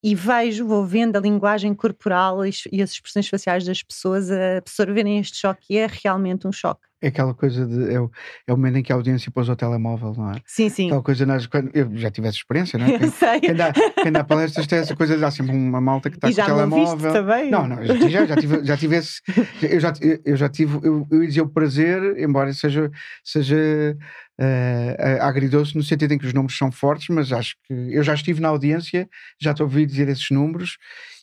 [0.03, 2.49] E vejo, vou vendo a linguagem corporal e,
[2.81, 6.88] as expressões faciais das pessoas a absorverem este choque e é realmente um choque.
[7.01, 7.93] É aquela coisa de.
[7.93, 8.11] É o,
[8.45, 10.41] é o momento em que a audiência pôs o telemóvel, não é?
[10.45, 10.87] Sim, sim.
[10.87, 12.95] Aquela coisa, nós, quando, eu já tive essa experiência, não é?
[12.95, 13.39] Eu Quem, sei.
[13.39, 16.29] quem dá, quem dá palestras tem essa coisa de dar sempre uma malta que está
[16.29, 17.13] e com o já telemóvel.
[17.13, 17.49] também?
[17.49, 19.21] Não, não, eu já, já tive, já tive esse.
[19.61, 19.93] Eu já,
[20.25, 22.91] eu já tive, eu, eu ia dizer o prazer, embora seja,
[23.23, 23.97] seja
[24.39, 28.13] uh, agridoce no sentido em que os números são fortes, mas acho que eu já
[28.13, 29.07] estive na audiência,
[29.39, 30.77] já te ouvi dizer esses números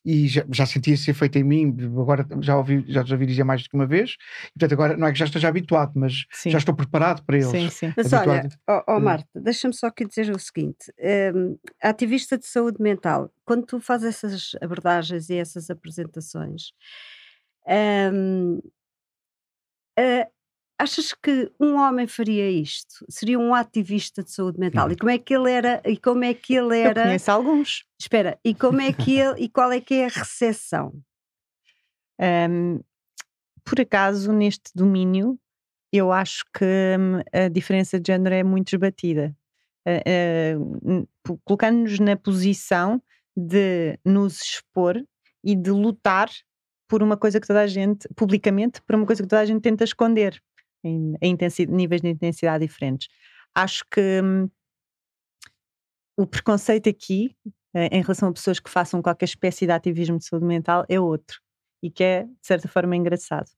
[0.07, 1.77] e já, já senti esse efeito em mim.
[1.99, 4.13] Agora já ouvi, já ouvi dizer mais do que uma vez,
[4.47, 6.51] e, portanto, agora não é que já esteja habituado, mas Sim.
[6.51, 7.51] já estou preparado para eles.
[7.51, 7.93] Sim, sim.
[7.97, 8.49] Mas habituado.
[8.69, 9.03] olha, ó, Hum.
[9.03, 10.93] Marta, deixa-me só aqui dizer o seguinte:
[11.35, 16.73] hum, ativista de saúde mental, quando tu fazes essas abordagens e essas apresentações,
[18.13, 18.61] hum,
[19.97, 20.27] eh,
[20.79, 23.05] achas que um homem faria isto?
[23.09, 24.89] Seria um ativista de saúde mental?
[24.89, 24.93] Hum.
[24.93, 25.83] E como é que ele era?
[25.85, 27.03] E como é que ele Eu era?
[27.05, 27.85] conheço alguns.
[27.99, 30.93] Espera, e como é que ele e qual é que é a recepção?
[32.21, 32.81] Um,
[33.65, 35.39] por acaso, neste domínio,
[35.93, 39.35] eu acho que hum, a diferença de género é muito esbatida.
[39.87, 43.01] Uh, uh, Colocando-nos na posição
[43.37, 45.03] de nos expor
[45.45, 46.29] e de lutar
[46.89, 49.61] por uma coisa que toda a gente, publicamente, por uma coisa que toda a gente
[49.61, 50.41] tenta esconder,
[50.87, 51.37] em, em
[51.69, 53.09] níveis de intensidade diferentes.
[53.55, 54.49] Acho que hum,
[56.17, 57.37] o preconceito aqui,
[57.75, 60.99] eh, em relação a pessoas que façam qualquer espécie de ativismo de saúde mental, é
[61.01, 61.41] outro
[61.83, 63.49] e que é, de certa forma, engraçado.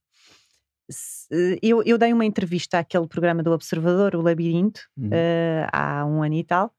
[1.62, 5.10] Eu, eu dei uma entrevista àquele programa do Observador, o Labirinto, Uhum.
[5.12, 6.74] eh, há um ano e tal,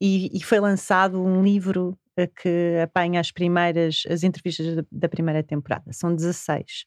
[0.00, 5.08] e, e foi lançado um livro eh, que apanha as primeiras, as entrevistas da, da
[5.08, 5.92] primeira temporada.
[5.92, 6.84] São 16.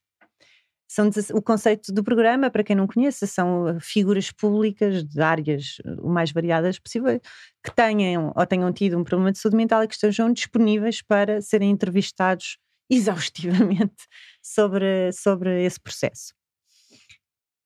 [0.94, 5.78] São, o conceito do programa, para quem não conhece, são eh, figuras públicas de áreas
[5.84, 7.20] eh, o mais variadas possível
[7.64, 11.42] que tenham ou tenham tido um problema de saúde mental e que estejam disponíveis para
[11.42, 14.08] serem entrevistados exaustivamente
[14.40, 16.32] sobre, sobre esse processo.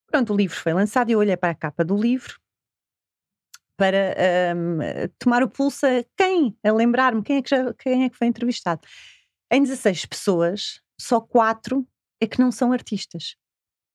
[0.10, 2.40] Pronto, o livro foi lançado e eu olhei para a capa do livro
[3.76, 4.16] para
[4.56, 4.80] um,
[5.20, 8.80] tomar o pulso a quem, a lembrar-me quem, é que quem é que foi entrevistado.
[9.52, 11.86] Em 16 pessoas, só quatro
[12.22, 13.36] é que não são artistas.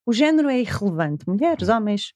[0.06, 2.12] O género é irrelevante, mulheres, homens,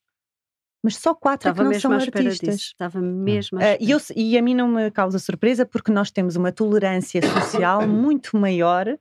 [0.83, 2.55] mas só quatro Estava é que não são artistas.
[2.55, 6.11] Estava mesmo à uh, e, eu, e a mim não me causa surpresa porque nós
[6.11, 8.97] temos uma tolerância social muito maior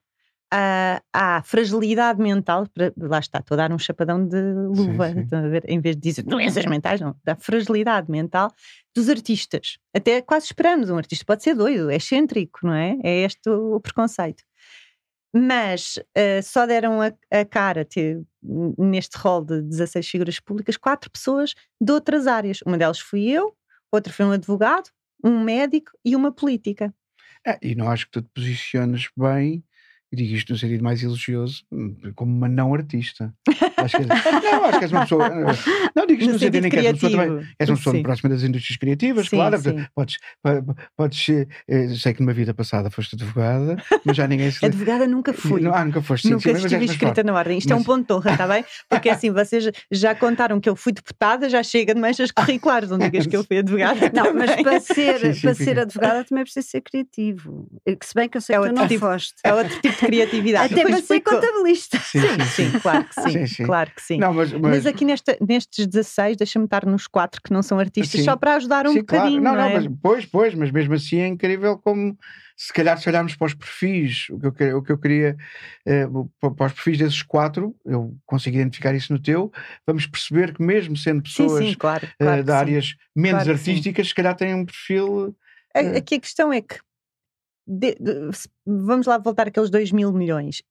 [0.51, 2.66] à, à fragilidade mental.
[2.97, 5.37] Lá está, estou a dar um chapadão de luva, sim, sim.
[5.37, 8.51] A ver, em vez de dizer doenças mentais, não, da fragilidade mental
[8.95, 9.79] dos artistas.
[9.95, 12.97] Até quase esperamos, um artista pode ser doido, é excêntrico, não é?
[13.03, 14.42] É este o preconceito
[15.34, 17.86] mas uh, só deram a, a cara
[18.78, 22.60] neste rol de 16 figuras públicas quatro pessoas de outras áreas.
[22.62, 23.54] Uma delas fui eu,
[23.92, 24.90] outra foi um advogado,
[25.24, 26.94] um médico e uma política.
[27.46, 29.62] É, e não acho que tu te posiciones bem
[30.16, 33.35] e digo isto no sentido mais elogioso, hum, como uma não artista.
[33.76, 35.29] Acho que, não, acho que és uma pessoa.
[35.94, 37.46] Não, digo isto no, no sentido em que és uma pessoa também.
[37.59, 39.59] És uma pessoa próxima das indústrias criativas, sim, claro.
[39.59, 39.87] Sim.
[39.94, 40.18] Podes,
[40.96, 41.29] podes.
[41.68, 44.64] Eh, sei que numa vida passada foste advogada, mas já ninguém se.
[44.64, 45.66] advogada nunca fui.
[45.66, 46.31] Ah, nunca foste.
[46.31, 47.59] Nunca sim, estive escrita na ordem.
[47.59, 47.79] Isto mas...
[47.79, 48.64] é um ponto de honra, está bem?
[48.88, 52.98] Porque assim, vocês já contaram que eu fui deputada, já chega de manchas curriculares, não
[52.98, 54.11] digas que eu fui advogada.
[54.14, 57.68] Não, mas para ser, para ser advogada também precisa ser criativo.
[58.02, 59.35] Se bem que eu sei é que tu não tipo, foste.
[59.44, 60.75] É outro tipo de criatividade.
[60.75, 61.99] Até para ser contabilista.
[61.99, 63.64] Sim, sim, sim, claro que sim, sim, sim.
[63.64, 64.19] claro que sim.
[64.19, 64.61] Não, mas, mas...
[64.61, 68.25] mas aqui nesta, nestes 16, deixa-me estar nos quatro que não são artistas, sim.
[68.25, 69.40] só para ajudar um sim, bocadinho.
[69.40, 69.57] Claro.
[69.57, 69.75] Não, não, é?
[69.75, 72.16] mas, pois, pois, mas mesmo assim é incrível como
[72.57, 75.37] se calhar se olharmos para os perfis, o que eu, o que eu queria,
[75.85, 76.07] eh,
[76.40, 79.53] para os perfis desses quatro, eu consigo identificar isso no teu,
[79.87, 83.59] vamos perceber que mesmo sendo pessoas sim, sim, claro, eh, claro de áreas menos claro
[83.59, 85.37] artísticas, se calhar têm um perfil.
[85.75, 85.99] Eh...
[85.99, 86.77] Aqui a questão é que
[87.66, 88.31] de, de,
[88.64, 90.62] vamos lá voltar aqueles 2 mil milhões.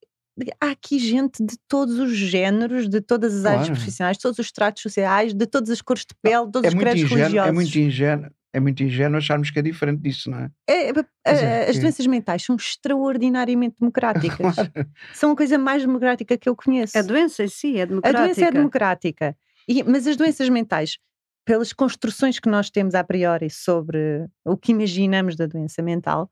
[0.60, 4.52] Há aqui gente de todos os géneros, de todas as áreas profissionais, de todos os
[4.52, 7.50] tratos sociais, de todas as cores de pele, de todos é os credos ingênuo, religiosos.
[7.50, 10.52] É muito ingênuo, é muito ingênuo acharmos que é diferente disso, não é?
[10.68, 10.90] é,
[11.26, 14.56] é as doenças mentais são extraordinariamente democráticas.
[14.56, 14.90] Claro.
[15.14, 16.98] São a coisa mais democrática que eu conheço.
[16.98, 18.22] A doença em si é democrática.
[18.22, 19.38] A doença é democrática.
[19.68, 20.98] E, mas as doenças mentais,
[21.46, 26.30] pelas construções que nós temos a priori sobre o que imaginamos da doença mental,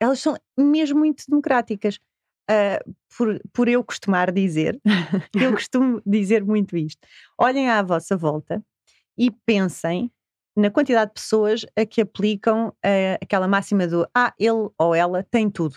[0.00, 1.98] elas são mesmo muito democráticas.
[2.50, 4.78] Uh, por, por eu costumar dizer,
[5.34, 7.00] eu costumo dizer muito isto.
[7.38, 8.62] Olhem à vossa volta
[9.16, 10.12] e pensem
[10.56, 15.22] na quantidade de pessoas a que aplicam uh, aquela máxima do ah, ele ou ela
[15.22, 15.76] tem tudo.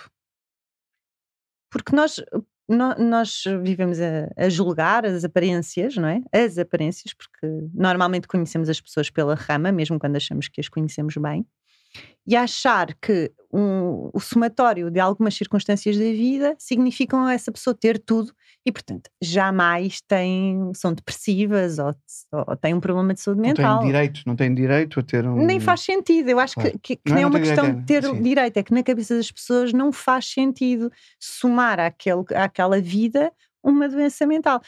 [1.71, 2.21] Porque nós,
[2.67, 6.21] no, nós vivemos a, a, julgar as aparências, não é?
[6.33, 11.15] As aparências, porque normalmente conhecemos as pessoas pela rama, mesmo quando achamos que as conhecemos
[11.17, 11.45] bem
[12.25, 17.97] e achar que um, o somatório de algumas circunstâncias da vida significam essa pessoa ter
[17.97, 18.33] tudo
[18.65, 21.95] e, portanto, jamais tem, são depressivas ou,
[22.33, 23.75] ou têm um problema de saúde mental.
[23.75, 25.37] Não têm direito, não têm direito a ter um.
[25.37, 26.29] Nem faz sentido.
[26.29, 26.71] Eu acho claro.
[26.71, 28.21] que, que, que não, é uma questão de ter sim.
[28.21, 33.31] direito, é que na cabeça das pessoas não faz sentido somar àquele, àquela vida
[33.63, 34.61] uma doença mental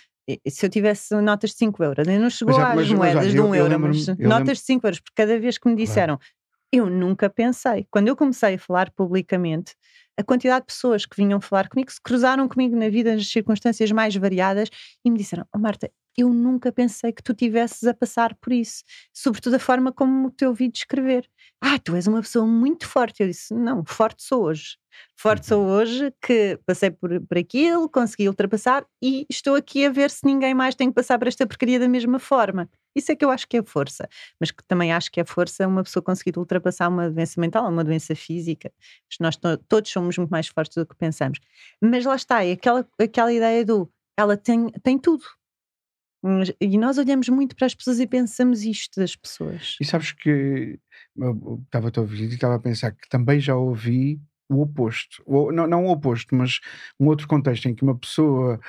[0.47, 3.39] se eu tivesse notas de 5 euros, não chegou mas, às mas, moedas mas, de
[3.39, 6.38] 1 um euro, mas notas de 5 euros, porque cada vez que me disseram claro.
[6.71, 7.87] Eu nunca pensei.
[7.91, 9.75] Quando eu comecei a falar publicamente,
[10.17, 13.91] a quantidade de pessoas que vinham falar comigo se cruzaram comigo na vida nas circunstâncias
[13.91, 14.69] mais variadas
[15.03, 18.83] e me disseram: oh, Marta, eu nunca pensei que tu tivesses a passar por isso.
[19.13, 21.29] Sobretudo a forma como te ouvi descrever.
[21.61, 23.21] Ah, tu és uma pessoa muito forte.
[23.21, 24.77] Eu disse: Não, forte sou hoje.
[25.15, 25.71] Forte sou uhum.
[25.71, 30.53] hoje que passei por, por aquilo, consegui ultrapassar e estou aqui a ver se ninguém
[30.53, 32.69] mais tem que passar por esta porcaria da mesma forma.
[32.95, 34.09] Isso é que eu acho que é força.
[34.39, 37.83] Mas que também acho que é força uma pessoa conseguir ultrapassar uma doença mental, uma
[37.83, 38.71] doença física.
[39.19, 41.39] Nós todos somos muito mais fortes do que pensamos.
[41.81, 45.23] Mas lá está, é aquela, aquela ideia do ela tem, tem tudo.
[46.59, 49.77] E nós olhamos muito para as pessoas e pensamos isto das pessoas.
[49.79, 50.77] E sabes que
[51.65, 55.67] estava a ouvir e estava a pensar que também já ouvi o oposto, ou, não,
[55.67, 56.59] não o oposto, mas
[56.99, 58.59] um outro contexto em que uma pessoa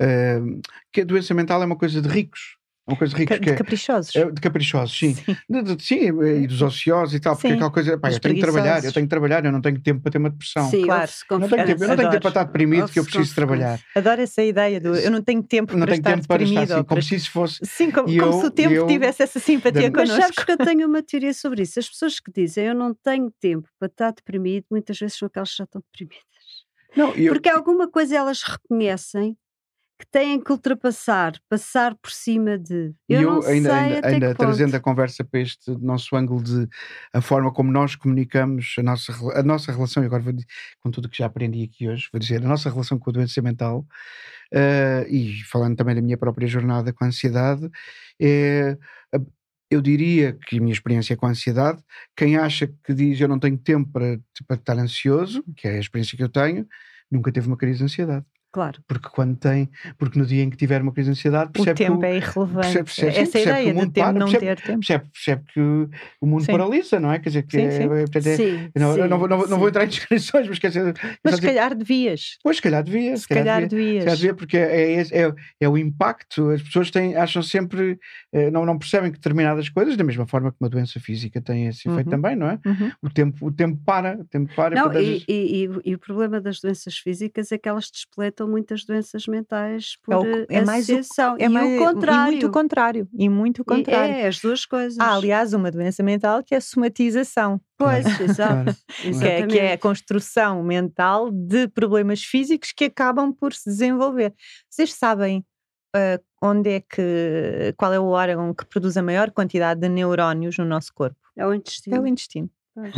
[0.00, 0.60] uh,
[0.92, 2.59] que a doença mental é uma coisa de ricos
[2.90, 3.54] uma coisa rica Ca- que é.
[3.54, 4.14] caprichosos.
[4.16, 5.14] é de caprichosos, sim.
[5.14, 5.36] Sim.
[5.48, 6.00] De- de- sim,
[6.42, 8.92] e dos ociosos e tal, porque Sim, aquela coisa, pá, eu tenho que trabalhar, eu
[8.92, 10.68] tenho que trabalhar, eu não tenho tempo para ter uma depressão.
[10.70, 11.10] Sim, claro.
[11.30, 13.80] Eu não tenho tempo, eu não tenho tempo para estar deprimido, que eu preciso trabalhar.
[13.94, 16.62] Adoro essa ideia do eu não tenho tempo Não para tenho estar tempo para deprimido.
[16.62, 17.58] estar assim, como para- se isso fosse.
[17.64, 20.22] Sim, como, E como eu- se o tempo eu- tivesse essa simpatia Mas Mas connosco.
[20.34, 21.78] sabes que eu tenho uma teoria sobre isso.
[21.78, 25.50] As pessoas que dizem eu não tenho tempo para estar deprimido, muitas vezes são aquelas
[25.50, 26.24] que já estão deprimidas.
[26.96, 29.36] Não, eu, Porque alguma coisa elas reconhecem
[30.00, 32.94] que têm que ultrapassar, passar por cima de.
[33.08, 36.42] E Eu, eu, não ainda, sei ainda, ainda trazendo a conversa para este nosso ângulo
[36.42, 36.66] de
[37.12, 40.46] a forma como nós comunicamos a nossa, a nossa relação, e agora vou, di-
[40.80, 43.12] com tudo o que já aprendi aqui hoje, vou dizer, a nossa relação com a
[43.12, 43.86] doença mental,
[44.52, 47.68] eh, e falando também da minha própria jornada com a ansiedade,
[48.20, 48.78] é,
[49.70, 51.82] eu diria que a minha experiência com a ansiedade,
[52.16, 55.78] quem acha que diz eu não tenho tempo para, para estar ansioso, que é a
[55.78, 56.66] experiência que eu tenho,
[57.10, 58.24] nunca teve uma crise de ansiedade.
[58.52, 58.82] Claro.
[58.88, 61.76] Porque quando tem, porque no dia em que tiver uma crise de ansiedade, O percebe
[61.78, 62.54] que tempo o- é irrelevante.
[62.54, 64.78] percebe- percebe- Essa percebe que o ideia de mundo tempo para, não percebe- ter tempo.
[64.80, 65.60] percebe, percebe que
[66.20, 66.52] o mundo Sim.
[66.52, 67.18] paralisa, não é?
[67.20, 67.82] Quer dizer, que Sim, é, sim.
[67.84, 70.68] é- é- Sim, não, sim, não vou, não, não vou entrar em descrições, mas quer
[70.68, 72.38] dizer, Mas se calhar devias.
[72.42, 73.68] pois, se calhar devia, Se calhar devia.
[73.68, 73.98] devias.
[74.00, 77.98] Se calhar devia, porque é, é, é o impacto, as pessoas têm, acham sempre,
[78.32, 81.66] eh, não, não percebem que determinadas coisas, da mesma forma que uma doença física tem
[81.68, 82.10] esse efeito Uhum.
[82.20, 82.58] também, não é?
[82.66, 82.90] Uhum.
[83.02, 84.74] O tempo, o tempo para, o tempo para.
[84.74, 88.84] Não, e, e- e- e o problema das doenças físicas é que elas despletam muitas
[88.84, 91.36] doenças mentais por É o- é mais o- associação.
[91.38, 92.28] É e mais- o contrário.
[92.28, 93.08] E muito o contrário.
[93.12, 94.14] E muito o E contrário.
[94.14, 94.98] É, as duas coisas.
[94.98, 97.60] Há, aliás, uma doença mental que é a somatização.
[97.78, 98.64] Pois, Claro, exato.
[98.64, 99.18] claro.
[99.20, 104.34] Que é, que é a construção mental de problemas físicos que acabam por se desenvolver.
[104.68, 105.44] Vocês sabem
[105.94, 107.74] ah, onde é que.
[107.76, 111.16] qual é o órgão que produz a maior quantidade de neurónios no nosso corpo?
[111.36, 111.96] É o intestino.
[111.96, 112.50] É o intestino.
[112.74, 112.92] Pois.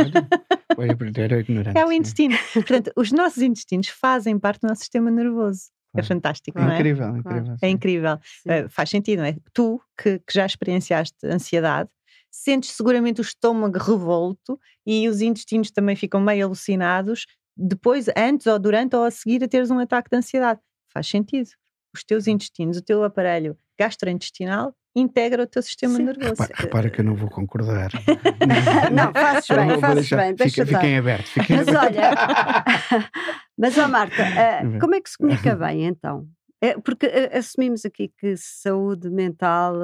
[0.78, 1.78] Olha, olha, era ignorante.
[1.78, 2.34] É o intestino.
[2.52, 5.70] Portanto, os nossos intestinos fazem parte do nosso sistema nervoso.
[5.94, 6.06] É Claro.
[6.08, 6.68] fantástico, Claro.
[6.70, 6.78] não é?
[6.80, 7.18] Incrível, Claro.
[7.18, 7.56] incrível.
[7.62, 8.14] É incrível.
[8.46, 9.36] Uh, faz sentido, não é?
[9.52, 11.90] Tu, que, que já experienciaste ansiedade,
[12.30, 18.58] sentes seguramente o estômago revolto e os intestinos também ficam meio alucinados depois, antes ou
[18.58, 20.60] durante ou a seguir a teres um ataque de ansiedade.
[20.90, 21.50] Faz sentido.
[21.94, 26.04] Os teus intestinos, o teu aparelho gastrointestinal integra o teu sistema Sim.
[26.04, 26.30] nervoso.
[26.30, 27.90] Repara, repara que eu não vou concordar.
[28.92, 30.78] Não, fazes bem, vou fazes deixar- bem, deixa fica-.
[30.80, 31.26] Fiquem aberto.
[31.28, 31.96] Fiquem Mas aberto.
[31.98, 33.04] olha,
[33.58, 34.22] mas ó Marta,
[34.64, 34.78] Uhum.
[34.78, 36.26] como é que se comunica bem então?
[36.64, 39.74] É, porque ah, assumimos aqui que saúde mental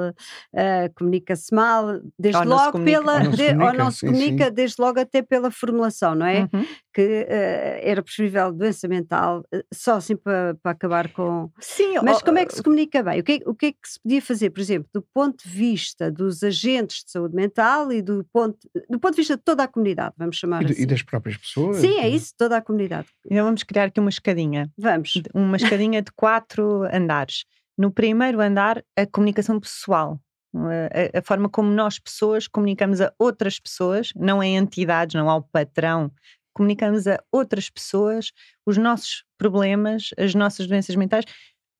[0.55, 3.15] ah, comunica-se mal, desde Ou não logo pela.
[3.15, 6.25] Ou não se de- comunica, não se sim, comunica, desde logo até pela formulação, não
[6.25, 6.47] é?
[6.53, 6.65] Uhum.
[6.99, 11.49] Que ah, era preferível doença mental, ah, só assim para, para acabar com.
[11.61, 13.21] Sim, Mas ó, como é que se comunica bem?
[13.21, 15.49] O que, é- o que é que se podia fazer, por exemplo, do ponto de
[15.49, 18.57] vista dos agentes de saúde mental e do ponto,
[18.89, 20.81] do ponto de vista de toda a comunidade, vamos chamar E, de- assim?
[20.81, 21.77] e das próprias pessoas.
[21.77, 23.07] Sim, é isso, toda a comunidade.
[23.25, 24.69] Então vamos criar aqui uma escadinha.
[24.77, 25.13] Vamos.
[25.33, 27.45] uma escadinha de quatro andares.
[27.77, 30.19] No primeiro andar, a comunicação pessoal.
[30.53, 35.29] A, a- a forma como nós, pessoas, comunicamos a outras pessoas, não a entidades, não
[35.29, 36.11] ao patrão,
[36.59, 38.33] comunicamos a outras pessoas
[38.65, 41.23] os nossos problemas, as nossas doenças mentais,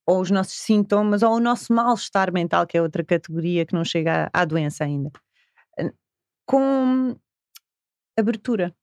[0.08, 3.84] ou os nossos sintomas, ou o nosso mal-estar mental, que é outra categoria que não
[3.84, 5.12] chega à, doença ainda.
[6.46, 7.16] Com
[8.18, 8.74] abertura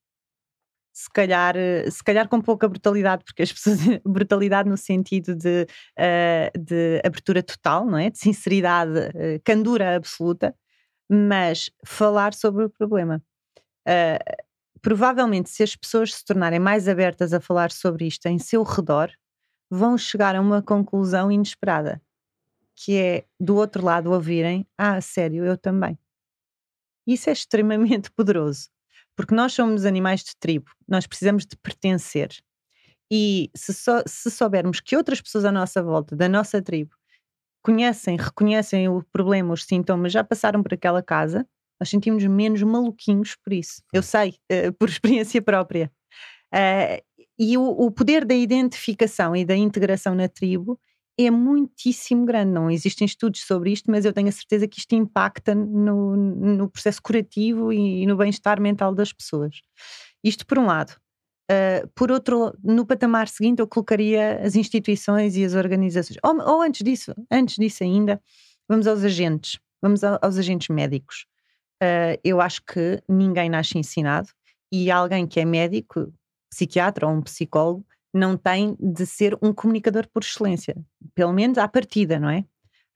[0.92, 5.66] se calhar, eh, se calhar com pouca brutalidade, porque as pessoas, brutalidade no sentido de,
[5.98, 8.08] eh, de abertura total, não é?
[8.10, 10.54] De sinceridade, eh, candura absoluta,
[11.08, 13.22] mas falar sobre o problema.
[13.86, 14.18] Eh,
[14.86, 19.10] provavelmente, se as pessoas se tornarem mais abertas a falar sobre isto em seu redor,
[19.68, 22.00] vão chegar a uma conclusão inesperada,
[22.76, 25.98] que é do outro lado ouvirem: Ah, sério, eu também.
[27.04, 28.68] Isso é extremamente poderoso
[29.16, 32.28] porque nós somos animais de tribo, nós precisamos de pertencer.
[33.10, 36.94] E se, só, se soubermos que outras pessoas à nossa volta, da nossa tribo,
[37.62, 41.48] conhecem, reconhecem o problema, os sintomas, já passaram por aquela casa,
[41.80, 43.82] nós sentimos menos maluquinhos por isso.
[43.92, 45.90] Eu sei, eh, por experiência própria.
[46.52, 47.02] Eh,
[47.38, 50.78] e o, o poder da identificação e da integração na tribo
[51.18, 52.52] é muitíssimo grande.
[52.52, 56.70] Não existem estudos sobre isto, mas eu tenho a certeza que isto impacta no, no
[56.70, 59.60] processo curativo e, no bem-estar mental das pessoas.
[60.22, 60.94] Isto por um lado.
[61.50, 66.18] Uh, por outro, no patamar seguinte, eu colocaria as instituições e as organizações.
[66.22, 68.20] Ou, ou antes disso, antes disso ainda,
[68.68, 71.24] vamos aos agentes, vamos ao, aos agentes médicos.
[71.82, 74.28] Uh, eu acho que ninguém nasce ensinado
[74.72, 76.12] e alguém que é médico,
[76.50, 77.84] psiquiatra ou um psicólogo,
[78.14, 80.74] não tem de ser um comunicador por excelência,
[81.14, 82.44] pelo menos à partida, não é?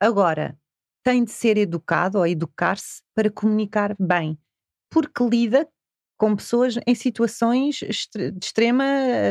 [0.01, 0.57] Agora,
[1.05, 4.39] tem de ser educado ou educar-se para comunicar bem,
[4.91, 5.69] porque lida
[6.19, 8.85] com pessoas em situações de extrema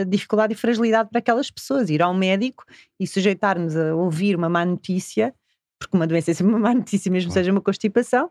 [0.08, 1.90] dificuldade e fragilidade para aquelas pessoas.
[1.90, 2.64] Ir ao médico
[3.00, 5.34] e sujeitar-nos a ouvir uma má notícia
[5.80, 7.40] porque uma doença é sempre uma má notícia, mesmo Claro.
[7.40, 8.30] seja uma constipação,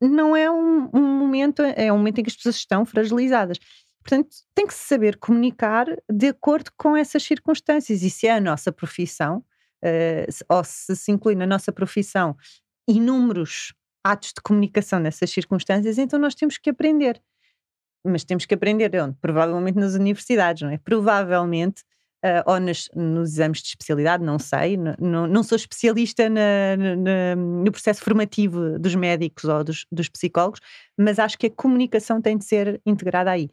[0.00, 3.58] não é um, um momento, é um momento em que as pessoas estão fragilizadas.
[4.02, 8.02] Portanto, tem que se saber comunicar de acordo com essas circunstâncias.
[8.02, 9.44] E se é a nossa profissão,
[9.82, 12.36] eh, ou se se inclui na nossa profissão
[12.88, 13.74] inúmeros
[14.04, 17.20] atos de comunicação nessas circunstâncias, então nós temos que aprender.
[18.06, 19.16] Mas temos que aprender onde?
[19.20, 20.78] Provavelmente nas universidades, não é?
[20.78, 21.82] Provavelmente,
[22.26, 27.36] eh, ou nas- nos exames de especialidade, não sei, não, não sou especialista na- na-
[27.36, 30.60] no processo formativo dos médicos ou dos, dos psicólogos,
[30.98, 33.48] mas acho que a comunicação tem de ser integrada aí.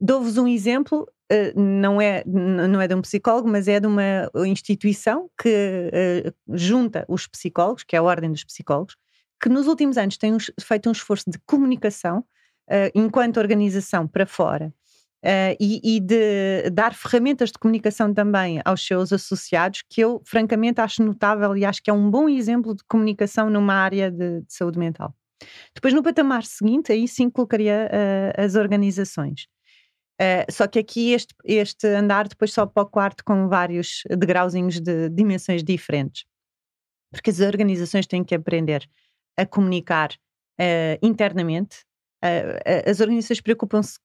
[0.00, 4.28] Dou-vos um exemplo, eh, não é, não é de um psicólogo, mas é de uma
[4.46, 5.48] instituição que
[5.92, 8.96] eh, junta os psicólogos, que é a Ordem dos Psicólogos,
[9.42, 12.24] que nos últimos anos tem feito um esforço de comunicação
[12.94, 14.72] enquanto organização para fora.
[15.24, 20.80] Eh, e, e de dar ferramentas de comunicação também aos seus associados, que eu francamente
[20.80, 24.52] acho notável e acho que é um bom exemplo de comunicação numa área de, de
[24.52, 25.14] saúde mental.
[25.74, 29.46] Depois, no patamar seguinte, aí sim colocaria eh, as organizações.
[30.20, 34.78] Uh, só que aqui este, este andar depois sobe para o quarto com vários degrauzinhos
[34.78, 36.24] de dimensões diferentes.
[37.10, 38.88] Porque as organizações têm que aprender
[39.36, 40.10] a comunicar
[40.60, 41.78] uh, internamente.
[42.22, 43.98] Uh, uh, as organizações preocupam-se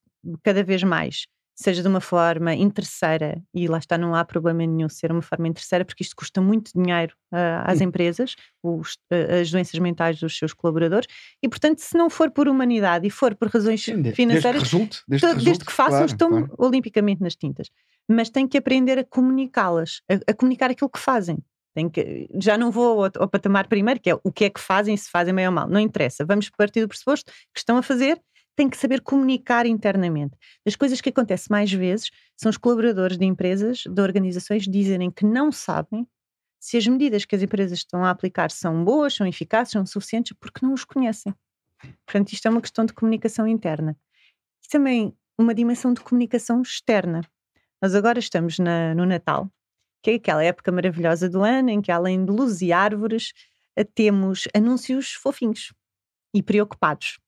[0.43, 1.25] cada vez mais,
[1.59, 5.47] seja de uma forma interesseira, e lá está, não há problema nenhum ser uma forma
[5.47, 7.85] interesseira, porque isto custa muito dinheiro uh, às Sim.
[7.85, 11.07] empresas, os, uh, as doenças mentais dos seus colaboradores,
[11.41, 14.69] e portanto, se não for por humanidade e for por razões Sim, de- financeiras, Desde
[14.69, 15.03] que resulte.
[15.07, 16.55] Desde desde resulte, que façam, claro, estão claro.
[16.59, 17.71] olimpicamente nas tintas.
[18.07, 21.39] Mas têm que aprender a comunicá-las, a, a comunicar aquilo que fazem.
[21.93, 24.97] Que, já não vou ao, ao patamar primeiro, que é o que é que fazem,
[24.97, 25.67] se fazem bem ou mal.
[25.67, 26.25] Não interessa.
[26.25, 28.19] Vamos partir do pressuposto que estão a fazer,
[28.57, 30.37] têm que saber comunicar internamente.
[30.67, 35.25] As coisas que acontecem mais vezes são os colaboradores de empresas, de organizações, dizerem que
[35.25, 36.07] não sabem
[36.59, 40.35] se as medidas que as empresas estão a aplicar são boas, são eficazes, são suficientes,
[40.39, 41.33] porque não os conhecem.
[42.05, 43.95] Portanto, isto é uma questão de comunicação interna.
[44.63, 47.21] E também uma dimensão de comunicação externa.
[47.81, 49.51] Nós agora estamos na- no Natal,
[50.03, 53.33] que é aquela época maravilhosa do ano em que, além de luzes e árvores,
[53.95, 55.73] temos anúncios fofinhos
[56.33, 57.19] e preocupados.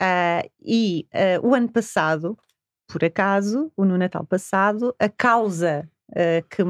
[0.00, 2.38] Ah, e ah, o ano passado,
[2.88, 6.62] por acaso, o no Natal passado, a causa ah, que,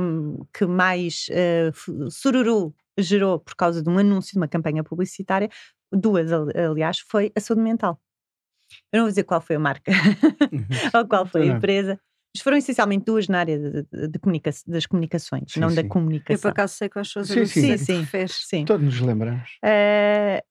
[0.52, 1.26] que mais
[1.72, 5.48] fu- sururu gerou por causa de um anúncio, de uma campanha publicitária,
[5.92, 8.00] duas, ali- aliás, foi a saúde mental.
[8.92, 9.90] Eu não vou dizer qual foi a marca
[10.94, 11.98] ou qual foi a empresa,
[12.34, 15.74] mas foram essencialmente duas na área de- de- de comunica- das comunicações, Sim, não da
[15.74, 15.80] sim.
[15.82, 16.50] Eu por comunicação.
[16.50, 17.76] acaso sei quais são os Sim, sim.
[17.78, 18.26] Sim, sim.
[18.28, 18.64] Sim.
[18.64, 19.58] Todos nos lembramos.
[19.64, 20.44] Eh,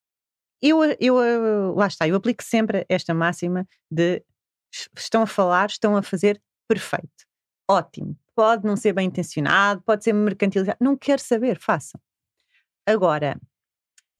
[0.62, 4.22] eu, eu, lá está, eu aplico sempre esta máxima de
[4.72, 7.26] "Es- estão a falar, estão a fazer perfeito.
[7.68, 8.16] Ótimo.
[8.34, 12.00] Pode não ser bem intencionado, pode ser mercantilizado, não quero saber, façam.
[12.86, 13.38] Agora,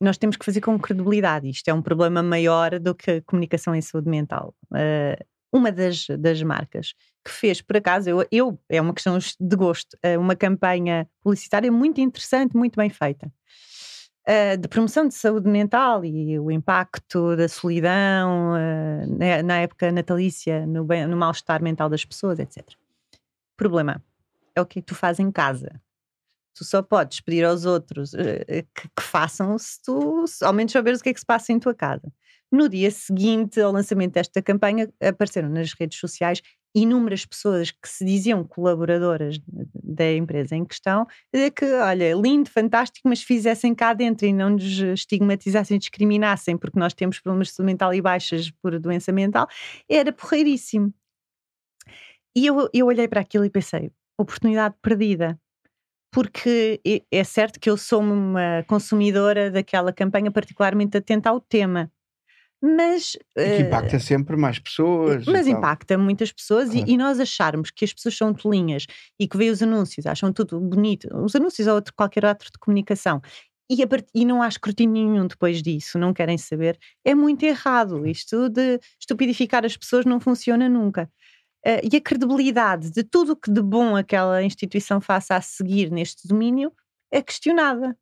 [0.01, 1.49] nós temos que fazer com credibilidade.
[1.49, 4.55] Isto é um problema maior do que a comunicação em saúde mental.
[4.75, 5.19] Eh,
[5.53, 9.97] uma das, das marcas que fez, por acaso, eu, eu- é uma questão de gosto,
[10.03, 13.33] eh, uma campanha publicitária muito interessante, muito bem feita.
[14.33, 20.65] Eh, de promoção de saúde mental e o impacto da solidão eh, na, época natalícia,
[20.67, 22.65] no, no mal-estar mental das pessoas, etc.
[23.57, 24.01] Problema
[24.55, 25.83] é o que tu fazes em casa.
[26.55, 30.71] Tu só podes pedir aos outros eh, que, que façam se tu se ao menos
[30.71, 32.13] saberes o que é que se passa em tua casa.
[32.53, 36.41] No dia seguinte ao lançamento desta campanha, apareceram nas redes sociais
[36.75, 39.41] inúmeras pessoas que se diziam colaboradoras
[39.83, 41.07] da empresa em questão,
[41.57, 46.95] que, olha, lindo, fantástico, mas fizessem cá dentro e não nos estigmatizassem, discriminassem, porque nós
[46.95, 49.49] temos problemas de saúde mental e baixas por doença mental,
[49.89, 50.93] era porreiríssimo.
[52.37, 55.39] E eu, eu olhei para aquilo e pensei, oportunidade perdida.
[56.13, 61.91] Porque é certo que eu sou uma consumidora daquela campanha particularmente atenta ao tema.
[62.63, 65.27] Mas E que impacta sempre mais pessoas.
[65.27, 65.57] e mas tal.
[65.59, 66.91] impacta muitas pessoas e- Claro.
[66.91, 68.87] e, nós acharmos que as pessoas são tolinhas
[69.19, 72.59] e que veem os anúncios, acham tudo bonito, os anúncios ou outro, qualquer outro de
[72.59, 73.23] comunicação,
[73.71, 78.07] e, part- e não há escrutínio nenhum depois disso, não querem saber, é muito errado.
[78.07, 81.11] Isto de estupidificar as pessoas não funciona nunca.
[81.65, 85.91] Eh, e a credibilidade de tudo o que de bom aquela instituição faça a seguir
[85.91, 86.73] neste domínio
[87.13, 87.97] é questionada.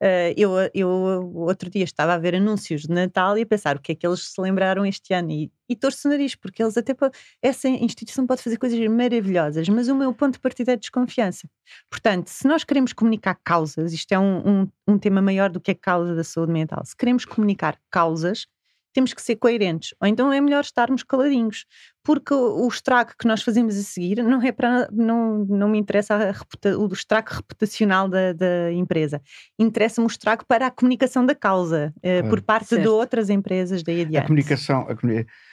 [0.00, 0.88] Eh, eu, eu
[1.36, 4.06] outro dia estava a ver anúncios de Natal e a pensar o que é que
[4.06, 6.94] eles se lembraram este ano e, e torço o nariz, porque eles até
[7.42, 11.48] essa instituição pode fazer coisas maravilhosas, mas o meu ponto de partida é desconfiança.
[11.88, 15.70] Portanto, se nós queremos comunicar causas, isto é um, um, um tema maior do que
[15.70, 18.46] a causa da saúde mental, se queremos comunicar causas,
[18.92, 19.94] temos que ser coerentes.
[20.00, 21.64] Ou então é melhor estarmos caladinhos,
[22.02, 26.32] porque o estrago que nós fazemos a seguir não é para não, não me interessa
[26.32, 29.20] reputa, o estrago reputacional da, da empresa.
[29.58, 32.82] Interessa-me o estrago para a comunicação da causa eh, por parte certo.
[32.82, 34.24] de outras empresas daí adiante.
[34.24, 35.49] A comunicação, a comunicação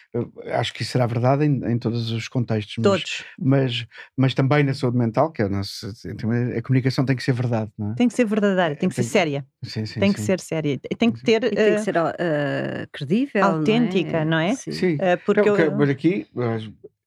[0.54, 2.76] acho que isso será verdade em, em todos os contextos.
[2.82, 3.24] Todos.
[3.38, 3.86] Mas,
[4.16, 5.92] mas, também na saúde mental, que é a, nossa,
[6.58, 7.96] a comunicação tem que ser verdade, não é?
[7.96, 9.46] Tem que ser verdadeira, tem que tem, ser séria.
[9.64, 10.16] Sim, sim, tem sim.
[10.16, 10.80] que ser séria.
[10.98, 11.44] Tem que ter.
[11.44, 13.44] E tem que ser uh, credível.
[13.44, 14.48] Autêntica, não é?
[14.48, 14.56] Não é?
[14.56, 14.72] Sim.
[14.72, 14.96] sim.
[14.96, 15.78] Uh, porque eu, eu...
[15.78, 16.28] Mas aqui,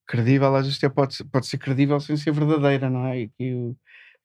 [0.07, 3.21] credível, às vezes pode, pode ser credível sem ser verdadeira, não é?
[3.21, 3.77] E aqui o,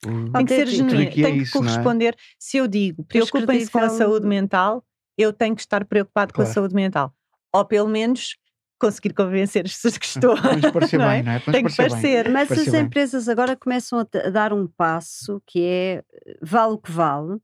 [0.06, 0.32] o...
[0.32, 2.14] Tem que ser genuíno, tem que é isso, corresponder.
[2.14, 2.18] É?
[2.38, 4.84] Se eu digo preocupem-se com a saúde mental,
[5.18, 6.48] eu tenho que estar preocupado claro.
[6.48, 7.14] com a saúde mental.
[7.54, 8.36] Ou pelo menos
[8.80, 10.36] conseguir convencer as pessoas que estou.
[10.74, 11.16] Parecer não é?
[11.16, 11.40] bem, não é?
[11.40, 12.24] Tem que parecer.
[12.26, 12.34] Bem.
[12.34, 12.82] Mas parecer as bem.
[12.84, 16.04] empresas agora começam a, dar um passo que é
[16.42, 17.40] vale o que vale.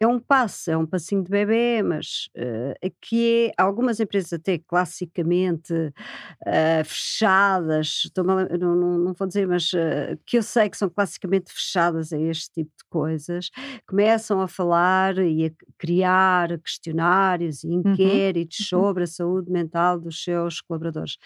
[0.00, 4.56] É um passo, é um passinho de bebê, mas uh, que é algumas empresas até
[4.58, 8.24] classicamente uh, fechadas, não,
[8.58, 12.50] não, não, vou dizer, mas uh, que eu sei que são classicamente fechadas a este
[12.52, 13.50] tipo de coisas,
[13.86, 17.82] começam a falar e a criar questionários e Uhum.
[17.92, 18.78] inquéritos Uhum.
[18.80, 21.16] sobre a saúde mental dos seus colaboradores.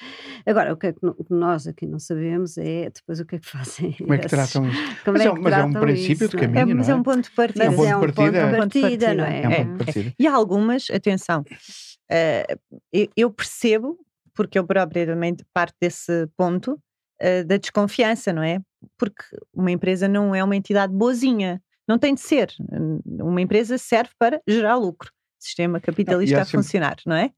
[0.47, 1.01] Agora, o que, é que
[1.31, 3.93] nós aqui não sabemos é depois o que é que fazem.
[3.93, 5.05] Como é que tratam isto?
[5.05, 6.95] Como mas, é, é, mas é um princípio isso, de não caminho, É, mas não
[6.97, 7.64] é um ponto de partida.
[7.64, 8.23] É um ponto de é um partida.
[8.23, 9.42] ponto de É um ponto de partida, não é?
[9.42, 9.56] É um É.
[9.64, 10.14] ponto de partida.
[10.18, 11.44] E há algumas, atenção,
[12.10, 12.56] eh,
[13.16, 13.98] eu- percebo,
[14.34, 16.78] porque eu própria também parte desse ponto,
[17.20, 18.58] eh, da desconfiança, não é?
[18.98, 21.62] Porque uma empresa não é uma entidade boazinha.
[21.88, 22.52] Não tem de ser.
[23.04, 25.10] Uma empresa serve para gerar lucro.
[25.38, 27.30] Sistema capitalista há a sempre- funcionar, não é?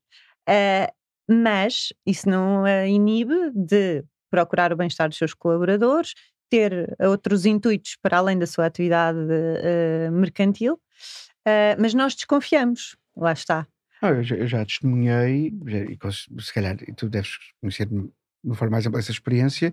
[0.48, 0.90] Eh,
[1.28, 6.12] mas isso não a inibe de procurar o bem-estar dos seus colaboradores,
[6.50, 10.80] ter outros intuitos para além da sua atividade eh, mercantil,
[11.46, 12.96] eh, mas nós desconfiamos.
[13.16, 13.66] Lá está.
[14.02, 18.10] Ah, eu, já, eu já testemunhei, já, e se calhar tu deves conhecer de
[18.44, 19.72] uma forma mais ampla essa experiência,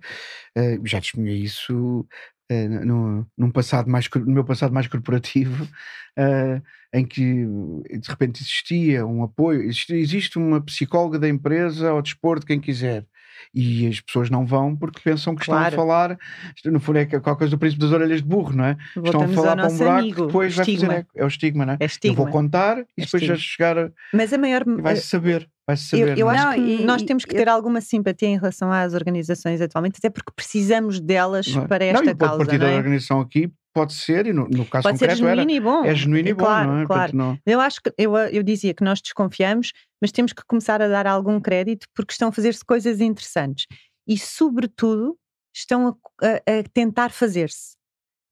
[0.55, 2.07] eh, já testemunhei isso
[2.49, 5.67] eh, no, num passado mais, no meu passado mais corporativo,
[6.17, 6.61] eh,
[6.93, 12.39] em que de repente existia um apoio, existe, existe uma psicóloga da empresa ao dispor
[12.39, 13.05] de quem quiser.
[13.53, 15.67] E as pessoas não vão porque pensam que Claro.
[15.69, 16.17] estão a falar,
[16.65, 18.71] no fundo é qualquer coisa do príncipe das orelhas de burro, não é?
[18.71, 21.09] Estão a Voltamos falar para um buraco amigo, depois vai fazer eco.
[21.15, 21.77] É o estigma, não é?
[21.79, 22.15] É Eu estigma.
[22.17, 24.63] vou contar e É depois já chegar a- Mas a maior.
[24.67, 25.49] e vai-se saber.
[25.67, 26.19] Vai-se Eu, saber.
[26.19, 26.37] eu não é?
[26.37, 28.93] acho Não, que e- nós e- temos que eu- ter alguma simpatia em relação às
[28.93, 31.67] organizações atualmente, até porque precisamos delas Não é?
[31.67, 32.51] para Não, esta e o ponto de causa.
[32.53, 32.77] não da é?
[32.77, 35.83] organização aqui pode ser, e no, no caso Pode ser concreto era, genuíno e bom.
[35.85, 36.85] é genuíno e bom, claro, não é?
[36.85, 37.15] Claro.
[37.17, 40.87] Não- Eu acho que eu, eu dizia que nós desconfiamos, mas temos que começar a
[40.87, 43.65] dar algum crédito porque estão a fazer-se coisas interessantes
[44.07, 45.17] e, sobretudo,
[45.55, 45.87] estão
[46.21, 47.75] a, a- a tentar fazer-se.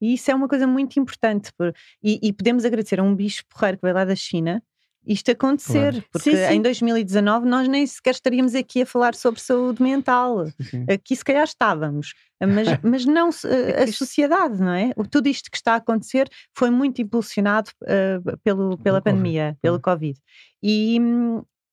[0.01, 1.51] E isso é uma coisa muito importante.
[1.57, 4.63] por- E, e podemos agradecer a um bicho porreiro que veio lá da China
[5.07, 6.03] isto acontecer, Claro.
[6.11, 6.53] porque Sim, sim.
[6.55, 10.45] em 2019 nós nem sequer estaríamos aqui a falar sobre saúde mental.
[10.47, 10.85] sim, sim.
[10.89, 14.91] Aqui se calhar estávamos, mas, mas não se- a, sociedade, não é?
[15.09, 20.19] Tudo isto que está a acontecer foi muito impulsionado eh, pelo, pela pandemia, pelo Covid.
[20.61, 20.99] E,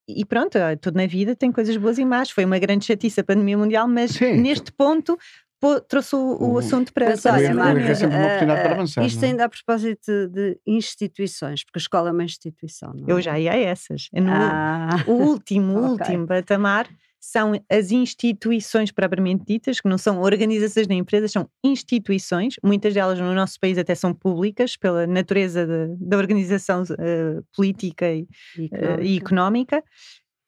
[0.07, 2.29] e pronto, tudo na vida tem coisas boas e más.
[2.29, 4.37] Foi uma grande chatice a pandemia mundial, mas Sim.
[4.37, 5.17] neste ponto
[5.59, 7.95] pô- trouxe o, o O- assunto para, erro é Mário, mesa.
[7.95, 9.27] sempre uma oportunidade para ah, avançar, Isto é?
[9.27, 12.93] ainda a propósito de instituições, porque a escola é uma instituição.
[12.93, 13.11] Não é?
[13.11, 14.07] Eu já ia a essas.
[14.13, 16.87] No, Ah, O último, o último patamar
[17.19, 22.55] são as instituições propriamente ditas, que não são organizações nem empresas, são instituições.
[22.63, 28.09] Muitas delas no nosso país até são públicas, pela natureza de- da organização eh, política
[28.13, 28.27] e,
[28.57, 29.83] e eh, e económica,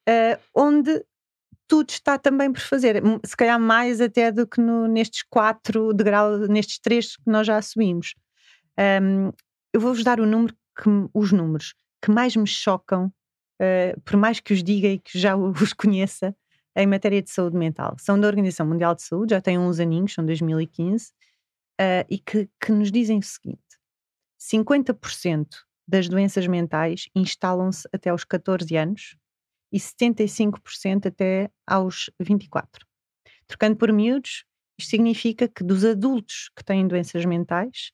[0.07, 1.03] eh, onde
[1.69, 3.01] tudo está também por fazer.
[3.25, 7.61] Se calhar mais até do que no- nestes quatro degraus, nestes três que nós já
[7.61, 8.15] subimos.
[8.77, 9.31] Ahm,
[9.73, 13.13] eu vou-vos dar o número que, os números que mais me chocam,
[13.61, 15.35] eh, por mais que os diga e que já
[15.71, 16.35] os conheça,
[16.75, 17.95] em matéria de saúde mental.
[17.99, 21.11] São da Organização Mundial de Saúde, já têm uns aninhos, são 2015,
[21.79, 23.61] eh, e que, que nos dizem o seguinte:
[24.39, 25.47] 50%
[25.87, 29.17] das doenças mentais instalam-se até aos 14 anos
[29.71, 32.85] e 75% até aos 24.
[33.47, 34.45] Trocando por miúdos,
[34.77, 37.91] isto significa que dos adultos que têm doenças mentais,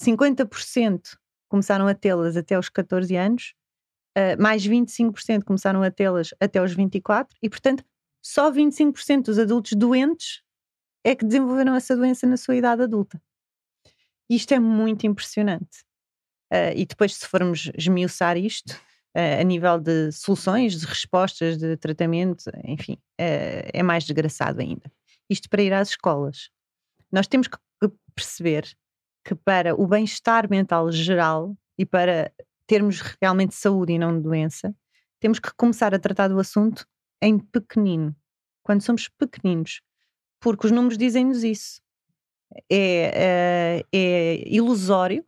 [0.00, 1.16] 50%
[1.48, 3.54] começaram a tê-las até aos 14 anos,
[4.16, 7.84] uh, mais 25% começaram a tê-las até aos 24, e portanto,
[8.22, 10.42] só 25% dos adultos doentes
[11.04, 13.22] é que desenvolveram essa doença na sua idade adulta.
[14.28, 15.84] Isto é muito impressionante.
[16.52, 18.80] Uh, e depois, se formos esmiuçar isto,
[19.18, 24.90] a nível de soluções, de respostas, de tratamento, enfim, uh, é mais desgraçado ainda.
[25.28, 26.50] Isto para ir às escolas.
[27.10, 27.56] Nós temos que
[28.14, 28.66] perceber
[29.24, 32.32] que para o bem-estar mental geral e para
[32.66, 34.74] termos realmente saúde e não doença,
[35.20, 36.86] temos que começar a tratar do assunto
[37.22, 38.14] em pequenino,
[38.62, 39.80] quando somos pequeninos,
[40.40, 41.80] porque os números dizem-nos isso.
[42.70, 45.24] É, é, é ilusório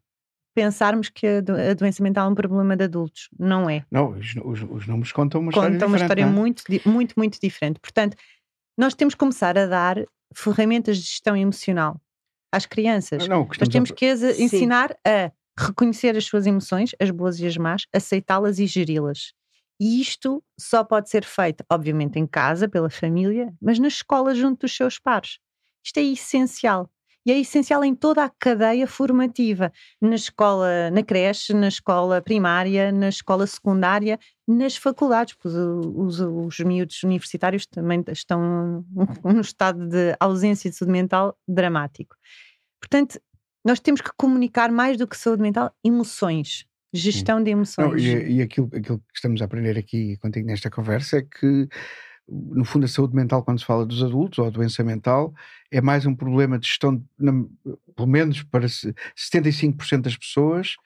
[0.59, 3.29] pensarmos que a, do, a, doença mental é um problema de adultos.
[3.39, 3.85] Não é.
[3.91, 6.27] Não, os, os, os números contam uma contam história uma história é?
[6.27, 7.79] muito, muito, muito diferente.
[7.79, 8.17] Portanto,
[8.77, 10.05] nós temos que começar a dar
[10.35, 12.01] ferramentas de gestão emocional
[12.53, 13.29] às crianças.
[13.29, 13.95] Não, não, nós temos a...
[13.95, 18.67] que as ensinar a reconhecer as suas emoções, as boas e as más, aceitá-las e
[18.67, 19.33] geri-las.
[19.81, 24.63] E isto só pode ser feito, obviamente, em casa, pela família, mas na escola, junto
[24.63, 25.39] dos seus pares.
[25.85, 26.91] Isto é essencial
[27.29, 29.71] e é essencial em toda a cadeia formativa,
[30.01, 36.59] na escola, na creche, na escola primária, na escola secundária, nas faculdades, pois os, os
[36.61, 38.83] miúdos universitários também estão
[39.23, 42.17] num estado de ausência de saúde mental dramático.
[42.81, 43.21] Portanto,
[43.63, 46.65] nós temos que comunicar mais do que saúde mental, emoções.
[46.95, 47.91] Gestão de emoções.
[47.91, 51.69] Não, e, e aquilo, aquilo que estamos a aprender aqui contigo nesta conversa é que
[52.29, 55.35] no fundo, a saúde mental, quando se fala dos adultos ou a doença mental,
[55.71, 57.33] é mais um problema de gestão, na,
[57.97, 60.77] pelo menos para 75% das pessoas,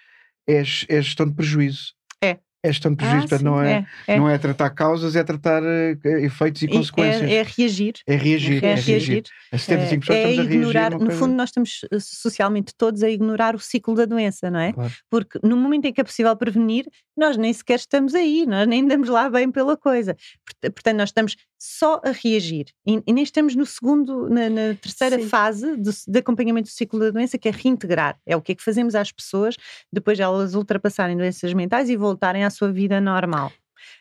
[0.47, 1.95] é, é gestão de prejuízo.
[2.23, 2.39] É
[2.69, 6.63] gestão de prejuízo, ah, não, é, é, não é tratar causas, é tratar uh, efeitos
[6.63, 7.31] e, e é, consequências.
[7.31, 7.95] É, é, reagir.
[8.07, 8.65] É reagir.
[8.65, 9.25] É, é reagir.
[9.51, 11.17] A 75% é, é ignorar, No coisa...
[11.17, 14.73] fundo, nós estamos eh, socialmente todos a ignorar o ciclo da doença, não é?
[14.73, 14.93] Claro.
[15.11, 16.87] Porque no momento em que é possível prevenir,
[17.17, 20.17] nós nem sequer estamos aí, nós nem andamos lá bem pela coisa.
[20.61, 25.17] Portanto, nós estamos só a reagir e, e nem estamos no segundo, na, na terceira
[25.17, 25.29] Sim.
[25.29, 28.19] fase do, de acompanhamento do ciclo da doença, que é reintegrar.
[28.27, 29.57] É o que é que fazemos às pessoas
[29.93, 33.53] depois de elas ultrapassarem doenças mentais e voltarem à sua vida normal.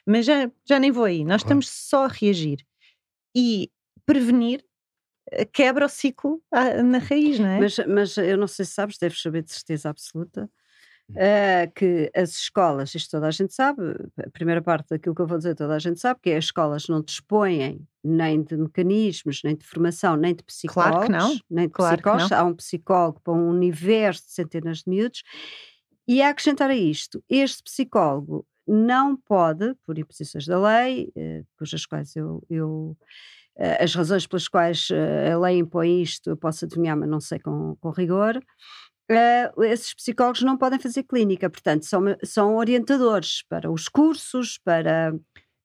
[0.06, 2.64] Mas já, já nem vou aí, nós estamos só a reagir.
[3.36, 3.72] E
[4.06, 4.64] prevenir
[5.32, 7.60] eh, quebra o ciclo ah, na raiz, não é?
[7.60, 10.49] Mas, mas eu não sei se sabes, deves saber de certeza absoluta,
[11.12, 13.82] uh, que as escolas, isto toda a gente sabe,
[14.18, 16.45] a primeira parte daquilo que eu vou dizer toda a gente sabe, que é as
[16.45, 21.08] escolas não dispõem nem de mecanismos, nem de formação, nem de psicólogos.
[21.08, 21.39] Claro que não.
[21.49, 22.32] Nem de claro psicólogos.
[22.32, 25.24] Há um psicólogo para um universo de centenas de miúdos.
[26.08, 31.86] E a acrescentar a isto, este psicólogo não pode, por imposições da lei, eh, cujas
[31.86, 32.97] quais eu, eu
[33.58, 37.20] eh, as razões pelas quais eh, a lei impõe isto eu posso adivinhar, mas não
[37.20, 38.41] sei com, com rigor,
[39.64, 45.14] esses psicólogos não podem fazer clínica, portanto, são, são orientadores para os cursos, para.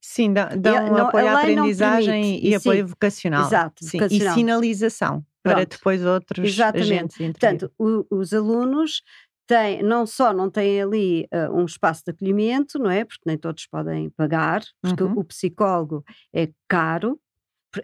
[0.01, 3.47] Sim, dão, dão apoio à aprendizagem e, e apoio vocacional.
[3.47, 4.32] Exato, sim, vocacional.
[4.32, 7.18] E sinalização para depois outros Exatamente.
[7.18, 9.03] Portanto, o, os alunos
[9.47, 13.05] tem, não só não têm ali uh, um espaço de acolhimento, não é?
[13.05, 15.18] Porque nem todos podem pagar, porque uhum.
[15.18, 17.20] o psicólogo é caro,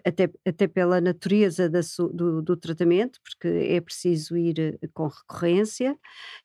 [0.05, 1.81] até, até pela natureza da,
[2.13, 5.95] do, do, tratamento, porque é preciso ir eh, com recorrência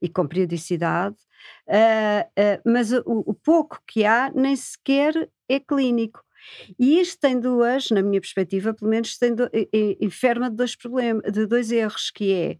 [0.02, 1.16] e com periodicidade,
[1.66, 6.22] uh, uh, mas o, o pouco que há nem sequer é clínico.
[6.78, 9.50] E isto tem duas, na minha perspectiva, pelo menos, tem do,
[10.00, 12.58] enferma de dois problemas, de dois erros, que é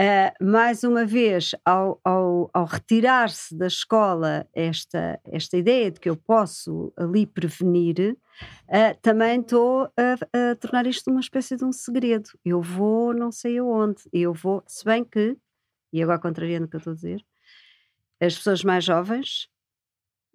[0.00, 6.08] Uh, mais uma vez, ao, ao, ao retirar-se da escola esta, esta ideia de que
[6.08, 8.16] eu posso ali prevenir,
[8.66, 12.30] uh, também estou a, a, tornar isto uma espécie de um segredo.
[12.42, 15.36] Eu vou não sei aonde, eu vou, se bem que,
[15.92, 17.22] e agora contrariando o que eu estou a dizer,
[18.22, 19.49] as pessoas mais jovens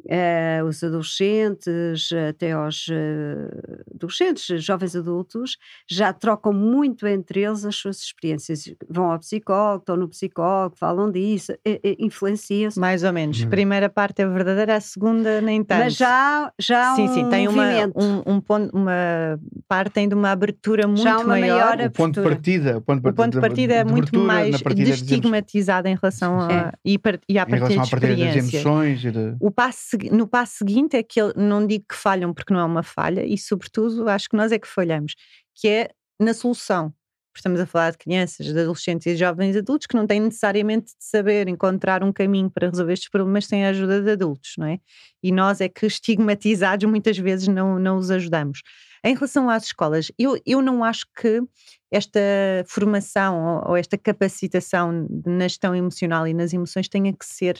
[0.05, 5.57] Uh, os adolescentes, até aos uh, adolescentes, jovens adultos,
[5.89, 8.71] já trocam muito entre eles as suas experiências.
[8.87, 11.53] Vão ao psicólogo, estão no psicólogo, falam disso,
[11.99, 12.79] influenciam-se.
[12.79, 13.41] Mais ou menos.
[13.41, 13.49] Hum.
[13.49, 15.79] Primeira parte é verdadeira, a segunda nem tanto.
[15.79, 17.63] Mas já, já há sim, um sim, tem uma,
[17.95, 21.77] um, um, ponto, uma parte de uma abertura muito já uma maior.
[21.77, 24.61] maior o ponto de partida, o ponto de partida, ponto de partida é muito mais
[24.61, 26.71] destigmatizado em relação a, é.
[26.85, 28.45] e, e à partilha de experiências.
[28.45, 29.35] Das emoções e de...
[29.39, 32.65] O passo no passo seguinte é que ele, não digo que falham porque não é
[32.65, 35.15] uma falha, e sobretudo acho que nós é que falhamos,
[35.53, 35.89] que é
[36.19, 36.93] na solução.
[37.35, 40.93] Estamos a falar de crianças, de adolescentes e de jovens adultos que não têm necessariamente
[40.97, 44.67] de saber encontrar um caminho para resolver estes problemas sem a ajuda de adultos, não
[44.67, 44.79] é?
[45.21, 48.61] E nós é que estigmatizados muitas vezes não, não os ajudamos.
[49.03, 51.41] Em relação às escolas, eu, eu não acho que
[51.91, 52.19] esta
[52.67, 57.59] formação ou, ou esta capacitação na gestão emocional e nas emoções tenha que ser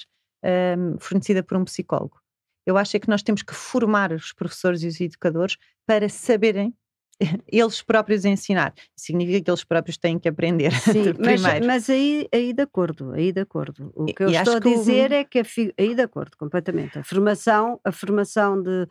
[0.78, 2.18] um, fornecida por um psicólogo.
[2.66, 6.74] Eu acho é que nós temos que formar os professores e os educadores para saberem
[7.48, 8.74] eles próprios ensinar.
[8.96, 10.72] Significa que eles próprios têm que aprender.
[10.82, 13.92] Sim, mas, mas, aí, aí de acordo, aí de acordo.
[13.96, 15.14] O que eu e estou a dizer o...
[15.14, 15.44] é que a,
[15.78, 17.00] aí de acordo, completamente.
[17.00, 18.84] A formação, a formação de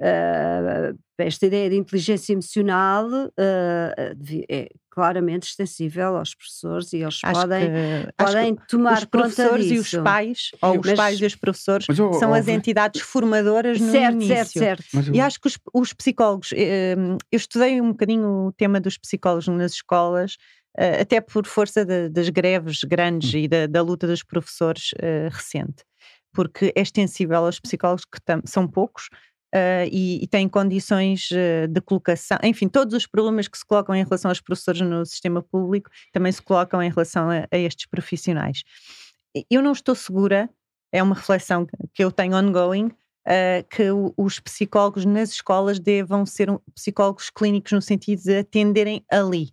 [0.00, 7.40] uh, esta ideia de inteligência emocional uh, é claramente extensível aos professores e eles acho
[7.40, 11.36] podem, que, podem tomar os professores e os pais, ou os Mas- pais e os
[11.36, 14.46] professores, Mas, oh, são oh, as entidades formadoras no Certo, início.
[14.60, 15.08] certo, certo.
[15.08, 16.94] eu- E acho que os, os psicólogos, eh,
[17.30, 20.36] eu estudei um bocadinho o tema dos psicólogos nas escolas,
[21.00, 25.84] até por força de- das greves grandes e da, da luta dos professores eh, recente,
[26.32, 29.08] porque é extensível aos psicólogos que são poucos.
[29.54, 33.94] Eh, e, e têm condições eh, de colocação, enfim, todos os problemas que se colocam
[33.94, 37.86] em relação aos professores no sistema público também se colocam em relação a, a estes
[37.86, 38.62] profissionais.
[39.50, 40.48] Eu não estou segura,
[40.92, 46.24] é uma reflexão que eu tenho ongoing, uh, que o- os psicólogos nas escolas devam
[46.26, 49.50] ser um- psicólogos clínicos no sentido de atenderem ali.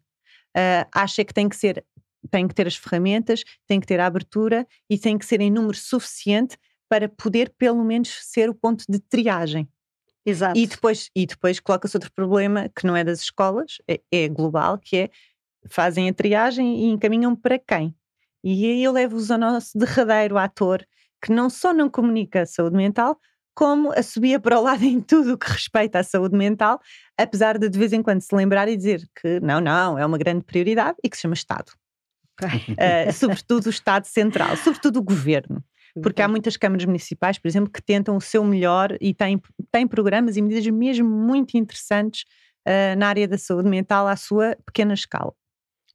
[0.58, 1.86] Uh, acha que tem que ser,
[2.32, 5.52] tem que ter as ferramentas, tem que ter a abertura e tem que ser em
[5.52, 6.58] número suficiente
[6.90, 9.68] para poder pelo menos ser o ponto de triagem.
[10.26, 10.58] Exato.
[10.58, 14.78] E depois, e depois coloca-se outro problema que não é das escolas, é, é global,
[14.78, 15.10] que é
[15.70, 17.96] fazem a triagem e encaminham para quem?
[18.44, 20.86] E aí eu levo-vos ao nosso derradeiro ator,
[21.24, 23.20] que não só não comunica a saúde mental,
[23.56, 26.80] como assobia para o lado em tudo o que respeita à saúde mental,
[27.18, 30.18] apesar de de vez em quando se lembrar e dizer que não, não, é uma
[30.18, 31.72] grande prioridade e que se chama Estado.
[32.78, 35.64] Eh, sobretudo o Estado Central, sobretudo o Governo.
[36.02, 39.42] Porque há muitas câmaras municipais, por exemplo, que tentam o seu melhor e têm,
[39.72, 42.26] têm programas e medidas mesmo muito interessantes
[42.66, 45.34] ah, na área da saúde mental à sua pequena escala.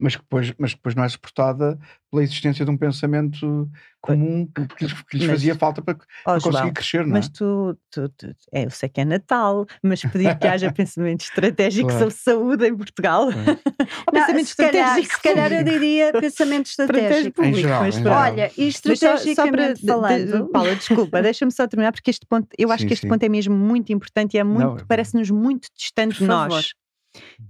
[0.00, 1.78] Mas, que depois, mas depois não é suportada
[2.10, 3.70] pela existência de um pensamento
[4.00, 5.94] comum que, que lhes, que lhes Mas- fazia falta para,
[6.24, 7.18] para conseguir João, crescer, não é?
[7.18, 11.20] mas tu, tu, tu- é, eu sei que é Natal, mas pedir que haja pensamento
[11.20, 12.10] estratégico Claro.
[12.10, 13.24] sobre saúde em Portugal.
[13.30, 15.14] Ou Não, pensamento se calhar, estratégico.
[15.16, 17.36] se calhar eu diria pensamento estratégico.
[17.36, 18.14] público, geral, mas em pronto.
[18.16, 18.32] geral.
[18.32, 20.48] Olha, e Mas só- só para- estrategicamente de- de- falando.
[20.50, 23.08] Paula, desculpa, deixa-me só terminar, porque este ponto, eu acho Sim, que este sim.
[23.08, 26.48] ponto é mesmo muito importante e é muito, é- parece-nos muito distante de favor.
[26.48, 26.70] nós.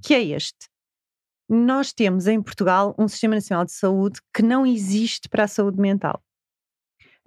[0.03, 0.70] Que é este.
[1.53, 5.81] Nós temos em Portugal um Sistema Nacional de Saúde que não existe para a saúde
[5.81, 6.23] mental.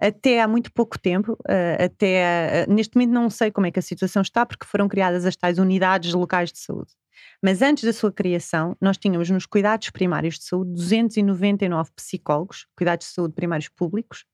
[0.00, 3.78] Até há muito pouco tempo, eh, até eh, neste momento não sei como é que
[3.78, 6.90] a situação está, porque foram criadas as tais unidades locais de saúde.
[7.42, 13.06] Mas antes da sua criação, nós tínhamos nos cuidados primários de saúde 299 psicólogos, cuidados
[13.06, 14.24] de saúde primários públicos.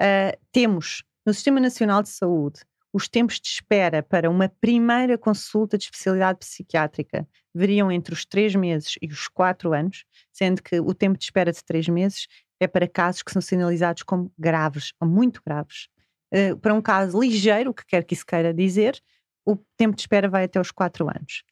[0.00, 2.62] Uh, temos no Sistema Nacional de Saúde
[2.92, 8.54] os tempos de espera para uma primeira consulta de especialidade psiquiátrica variam entre os três
[8.54, 12.26] meses e os quatro anos, sendo que o tempo de espera de três meses
[12.60, 15.88] é para casos que são sinalizados como graves ou muito graves.
[16.32, 19.00] Uh, para um caso ligeiro, o que quer que isso queira dizer,
[19.44, 21.42] o tempo de espera vai até os quatro anos.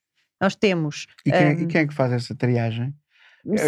[0.41, 1.07] Nós temos.
[1.26, 2.95] E quem, um, e quem é que faz essa triagem?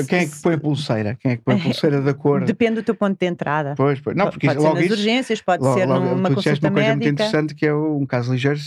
[0.08, 1.16] Quem é que põe a pulseira?
[1.20, 2.44] Quem é que põe a pulseira da cor?
[2.44, 3.74] Depende do teu ponto de entrada.
[3.76, 4.16] Pois, pois.
[4.16, 6.28] Não, Po- porque pode isso- ser logo nas isso, urgências, pode logo- ser logo- numa
[6.28, 7.08] tu consulta uma coisa muito médica.
[7.10, 8.58] interessante que é um caso ligeiro,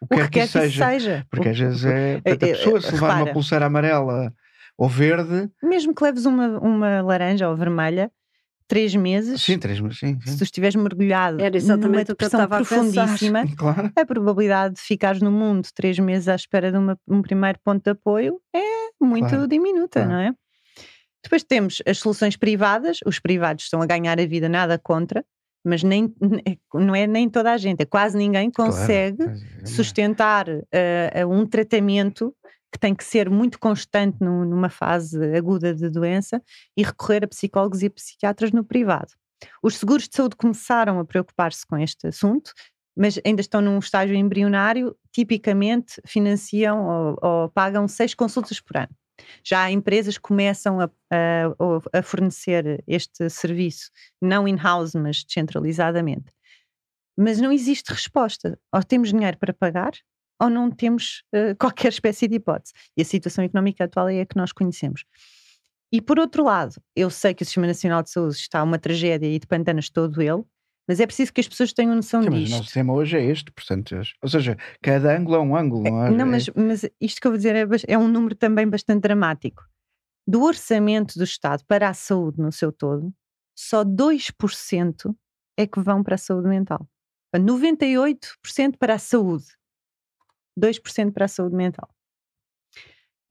[0.00, 0.88] o que O que que isso que isso seja.
[0.90, 1.26] seja.
[1.30, 2.14] Porque às vezes é.
[2.20, 3.32] Portanto, a eh, pessoa se levar uma repara.
[3.32, 4.32] pulseira amarela
[4.78, 8.10] ou verde, Mesmo que leves uma, uma laranja ou vermelha,
[8.72, 10.38] três meses, sim, três, mas sim, se sim.
[10.38, 12.74] tu estiveres mergulhado Era exatamente numa o que eu depressão estava a pensar.
[12.76, 13.92] profundíssima, Claro.
[13.94, 17.82] a probabilidade de ficares no mundo três meses à espera de uma- um primeiro ponto
[17.84, 18.60] de apoio é
[18.98, 20.08] muito Claro, diminuta, claro.
[20.10, 20.32] não é?
[21.22, 25.22] Depois temos as soluções privadas, os privados estão a ganhar a vida, nada contra,
[25.64, 26.12] mas nem,
[26.74, 28.72] não é nem toda a gente, é quase ninguém claro.
[28.72, 32.34] consegue é, sustentar eh, um tratamento
[32.72, 36.42] que tem que ser muito constante num- numa fase aguda de doença
[36.76, 39.12] e recorrer a psicólogos e a psiquiatras no privado.
[39.62, 42.52] Os seguros de saúde começaram a preocupar-se com este assunto,
[42.96, 48.90] mas ainda estão num estágio embrionário, tipicamente financiam ou, ou pagam seis consultas por ano.
[49.44, 56.32] Já empresas começam a, a- a fornecer este serviço, não in-house, mas descentralizadamente.
[57.16, 58.58] Mas não existe resposta.
[58.72, 59.92] Ou temos dinheiro para pagar,
[60.42, 62.72] ou não temos eh, qualquer espécie de hipótese.
[62.96, 65.04] E a situação económica atual é a que nós conhecemos.
[65.92, 69.26] E por outro lado, eu sei que o Sistema Nacional de Saúde está uma tragédia
[69.26, 70.42] e de pantanas todo ele,
[70.88, 72.74] mas é preciso que as pessoas tenham noção Sim, mas o nosso disto.
[72.74, 76.10] tema hoje é este, portanto, ou seja, cada ângulo é um ângulo, não é?
[76.10, 79.02] Não, É- mas, mas isto que eu vou dizer é, é um número também bastante
[79.02, 79.62] dramático.
[80.26, 83.12] Do orçamento do Estado para a saúde no seu todo,
[83.56, 85.14] só 2%
[85.58, 86.88] é que vão para a saúde mental.
[87.30, 89.44] Portanto, 98% para a saúde,
[90.58, 91.88] 2% para a saúde mental.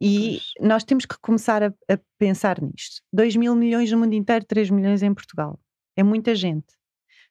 [0.04, 3.02] E nós temos que começar a, a pensar nisto.
[3.14, 5.60] 2 mil milhões no mundo inteiro, 3 milhões em Portugal.
[5.96, 6.76] É muita gente.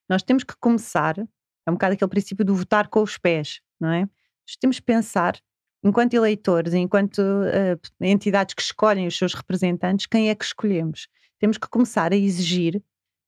[0.09, 3.91] Nós temos que começar, é um bocado aquele princípio do votar com os pés, não
[3.91, 4.03] é?
[4.03, 5.37] Nós temos que pensar,
[5.83, 11.09] enquanto eleitores, enquanto eh, entidades que escolhem os seus representantes, quem é que escolhemos?
[11.41, 12.81] Temos que começar a exigir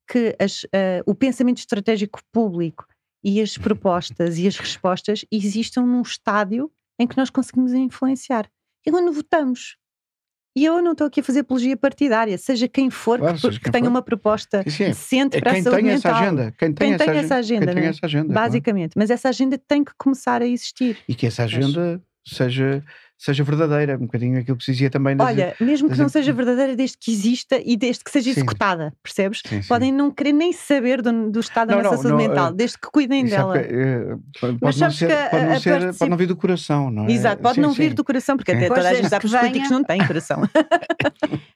[0.08, 2.86] que as, eh, o pensamento estratégico público
[3.24, 8.48] e as propostas e as respostas existam num estádio em que nós conseguimos influenciar.
[8.86, 9.76] E quando votamos,
[10.56, 13.60] e eu não estou aqui a fazer apologia partidária, seja quem for Claro, que, que
[13.60, 13.90] quem tenha for.
[13.90, 16.14] uma proposta Sim, sim, decente É para a saúde tem mental.
[16.14, 16.54] agenda.
[16.58, 17.88] Quem tem, Quem essa, tem essa agenda, Quem tem né?
[17.90, 18.32] essa agenda.
[18.32, 18.46] claro.
[18.48, 20.98] Basicamente, mas essa agenda tem que começar a existir.
[21.08, 22.84] E que essa agenda seja,
[23.24, 23.96] seja verdadeira.
[23.96, 26.74] Um bocadinho aquilo que se dizia também nas Olha, mesmo que das não seja verdadeira,
[26.76, 28.30] desde que exista e desde que seja Sim.
[28.40, 29.40] executada, percebes?
[29.46, 29.68] Sim, sim.
[29.68, 32.54] Podem não querer nem saber do, do estado da Não, nossa não, saúde mental, eh,
[32.54, 33.56] desde que cuidem é dela.
[33.58, 36.36] eh, pode, Mas não ser, que pode, não a ser, particip- pode não vir do
[36.36, 37.12] coração, não é?
[37.12, 37.94] Exato, pode Sim, não vir sim.
[37.94, 38.56] do coração, porque Sim.
[38.58, 40.42] até toda a gente sabe que os que políticos não têm coração.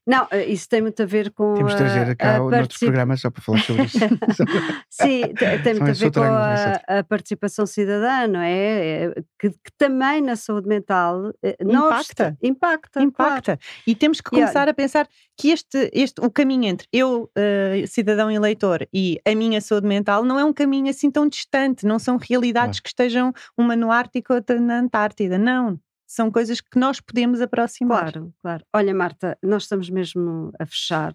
[0.07, 1.55] Não, eh, isso tem muito a ver com.
[1.55, 3.99] Temos de trazer a cá noutros particip- programas só para falar sobre isso.
[4.89, 9.05] Sim, te- tem muito a ver com a, a participação cidadã, não é?
[9.07, 11.97] É, Que, que também na saúde mental Impacta.
[11.97, 13.01] obsta- impacta.
[13.11, 13.33] claro.
[13.35, 13.59] Impacta.
[13.87, 17.85] E temos que E começar a pensar que este, este, o caminho entre eu, eh,
[17.87, 21.99] cidadão eleitor, e a minha saúde mental não é um caminho assim tão distante, não
[21.99, 25.39] são realidades que estejam uma no Ártico e outra na Antártida.
[25.39, 25.79] Não.
[26.07, 28.13] São coisas que nós podemos aproximar.
[28.13, 28.65] Claro, claro.
[28.73, 31.13] Olha, Marta, nós estamos mesmo a fechar.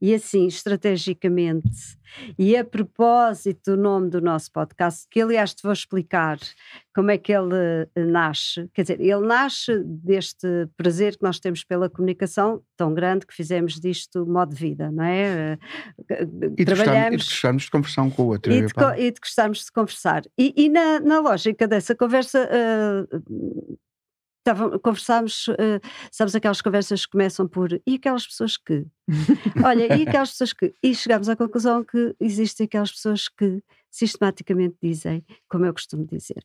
[0.00, 1.68] E assim, estrategicamente,
[2.38, 6.38] e a propósito do nome do nosso podcast, que aliás te vou explicar
[6.94, 7.54] como é que ele
[7.96, 8.68] eh, nasce.
[8.72, 10.46] Quer dizer, ele nasce deste
[10.76, 15.04] prazer que nós temos pela comunicação tão grande que fizemos disto modo de vida, não
[15.04, 15.58] é?
[16.08, 17.24] E de, gostarmos, e de Trabalhamos.
[17.28, 18.52] gostarmos de conversar um com o outro.
[18.52, 20.22] E a de, co- e de gostarmos de conversar.
[20.38, 23.06] E, e na, na lógica dessa conversa, ah,
[24.44, 25.80] tava- conversámos, ah,
[26.12, 28.86] sabes, aquelas conversas que começam por e aquelas pessoas que.
[29.62, 30.72] Olha, e aquelas pessoas que.
[30.82, 36.42] E chegámos à conclusão que existem aquelas pessoas que sistematicamente dizem, como eu costumo dizer.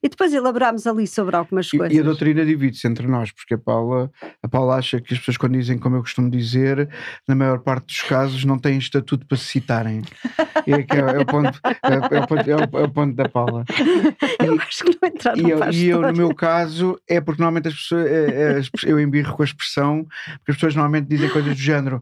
[0.00, 1.96] E depois elaborámos ali sobre algumas E- coisas.
[1.96, 4.08] E a doutrina divide-se entre nós, porque a Paula,
[4.40, 6.88] a Paula acha que as pessoas, quando dizem, como eu costumo dizer,
[7.26, 10.02] na maior parte dos casos não têm estatuto para se citarem.
[10.64, 12.90] E é, que é, é o ponto, é, é o ponto, é o- é o
[12.92, 13.64] ponto da Paula.
[14.38, 17.68] Eu acho que não entraram E eu, e eu, no meu caso, é porque normalmente
[17.68, 20.04] as pessoas, é- eu embirro com a expressão,
[20.38, 22.01] porque as pessoas normalmente dizem coisas do género.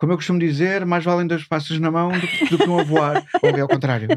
[0.00, 2.78] Como eu costumo dizer, mais valem dois passos na mão do, que- do que um
[2.78, 3.22] a voar.
[3.42, 4.08] Ou é ao contrário.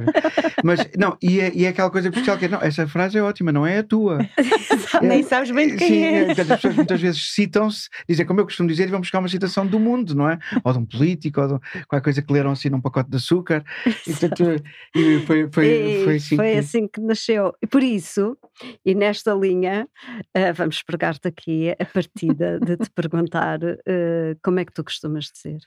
[0.64, 3.22] Mas, não, e é, e é aquela coisa especial que é, não, essa frase é
[3.22, 4.20] ótima, não é a tua.
[5.02, 6.26] Nem sabes bem de quem Sim, é.
[6.26, 9.28] portanto, as pessoas muitas vezes citam-se, dizem como eu costumo dizer, e vão buscar uma
[9.28, 10.40] citação do mundo, não é?
[10.64, 13.64] Ou de um político, ou de qualquer coisa que leram assim num pacote de açúcar.
[13.86, 14.64] E, portanto,
[14.96, 16.36] e foi, foi, foi assim.
[16.38, 17.54] foi que- assim que nasceu.
[17.62, 18.38] E por isso,
[18.86, 19.88] e nesta linha,
[20.34, 25.26] eh, vamos pregar-te aqui a partida de te perguntar eh, como é que tu costumas
[25.26, 25.58] dizer.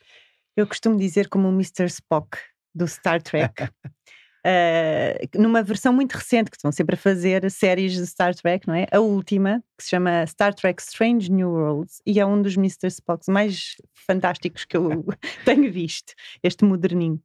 [0.56, 1.84] Eu costumo dizer como o Mr.
[1.86, 2.38] Spock
[2.74, 3.54] do Star Trek.
[4.48, 8.76] Eh, numa versão muito recente, que estão sempre a fazer séries de Star Trek, não
[8.76, 8.86] é?
[8.92, 12.88] A última, que se chama Star Trek Strange New Worlds, e é um dos Mr.
[12.88, 13.74] Spocks mais
[14.06, 15.04] fantásticos que eu
[15.44, 17.20] tenho visto, este moderninho.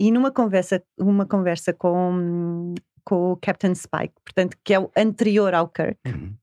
[0.00, 2.74] E numa conversa, uma conversa com,
[3.04, 6.34] com o Captain Spike, portanto, que é o anterior ao Kirk, Uhum.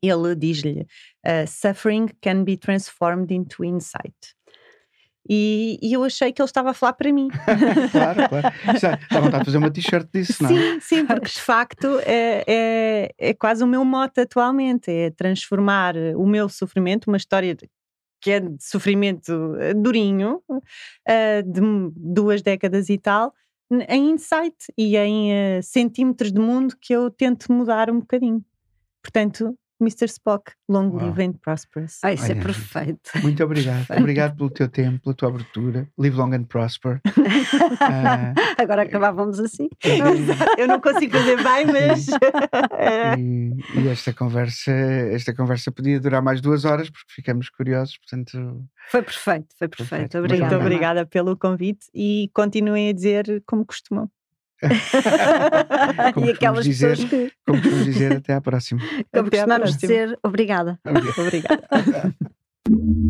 [0.00, 0.86] ele diz-lhe:
[1.26, 4.14] uh, Suffering can be transformed into insight.
[5.28, 7.28] E, e eu achei que ele estava a falar para mim.
[7.92, 8.98] claro, claro.
[9.10, 10.52] Dá vontade de fazer uma t-shirt disso, não é?
[10.52, 15.94] Sim, sim, porque de facto é, é, é quase o meu mote atualmente: é transformar
[16.16, 17.56] o meu sofrimento, uma história
[18.22, 20.40] que é de sofrimento eh, durinho,
[21.06, 21.60] eh, de
[21.96, 23.34] duas décadas e tal,
[23.88, 28.42] em insight e em eh, centímetros de mundo que eu tento mudar um bocadinho.
[29.02, 30.06] Portanto, Mr.
[30.06, 31.06] Spock, long Uau.
[31.06, 31.98] live and prosperous.
[32.02, 33.10] Ah, isso é Olha, perfeito.
[33.22, 33.86] Muito obrigado.
[33.98, 35.88] Obrigado pelo teu tempo, pela tua abertura.
[35.98, 37.00] Live long and prosper.
[37.80, 39.68] Ah, Agora acabávamos assim.
[40.56, 42.06] Eu não consigo fazer bem, mas.
[42.78, 43.14] é.
[43.18, 48.64] e, e esta conversa, esta conversa podia durar mais duas horas porque ficamos curiosos, portanto,
[48.90, 49.88] Foi perfeito, foi perfeito.
[49.88, 50.18] Perfeito.
[50.18, 50.50] Obrigada.
[50.50, 54.08] Muito obrigada pelo convite e continuem a dizer como costumam.
[56.14, 58.80] Como e aquelas dizer, pessoas que, como costumamos dizer, até à próxima.
[59.12, 60.80] como Até costumamos dizer, obrigada.
[61.18, 61.66] Obrigada.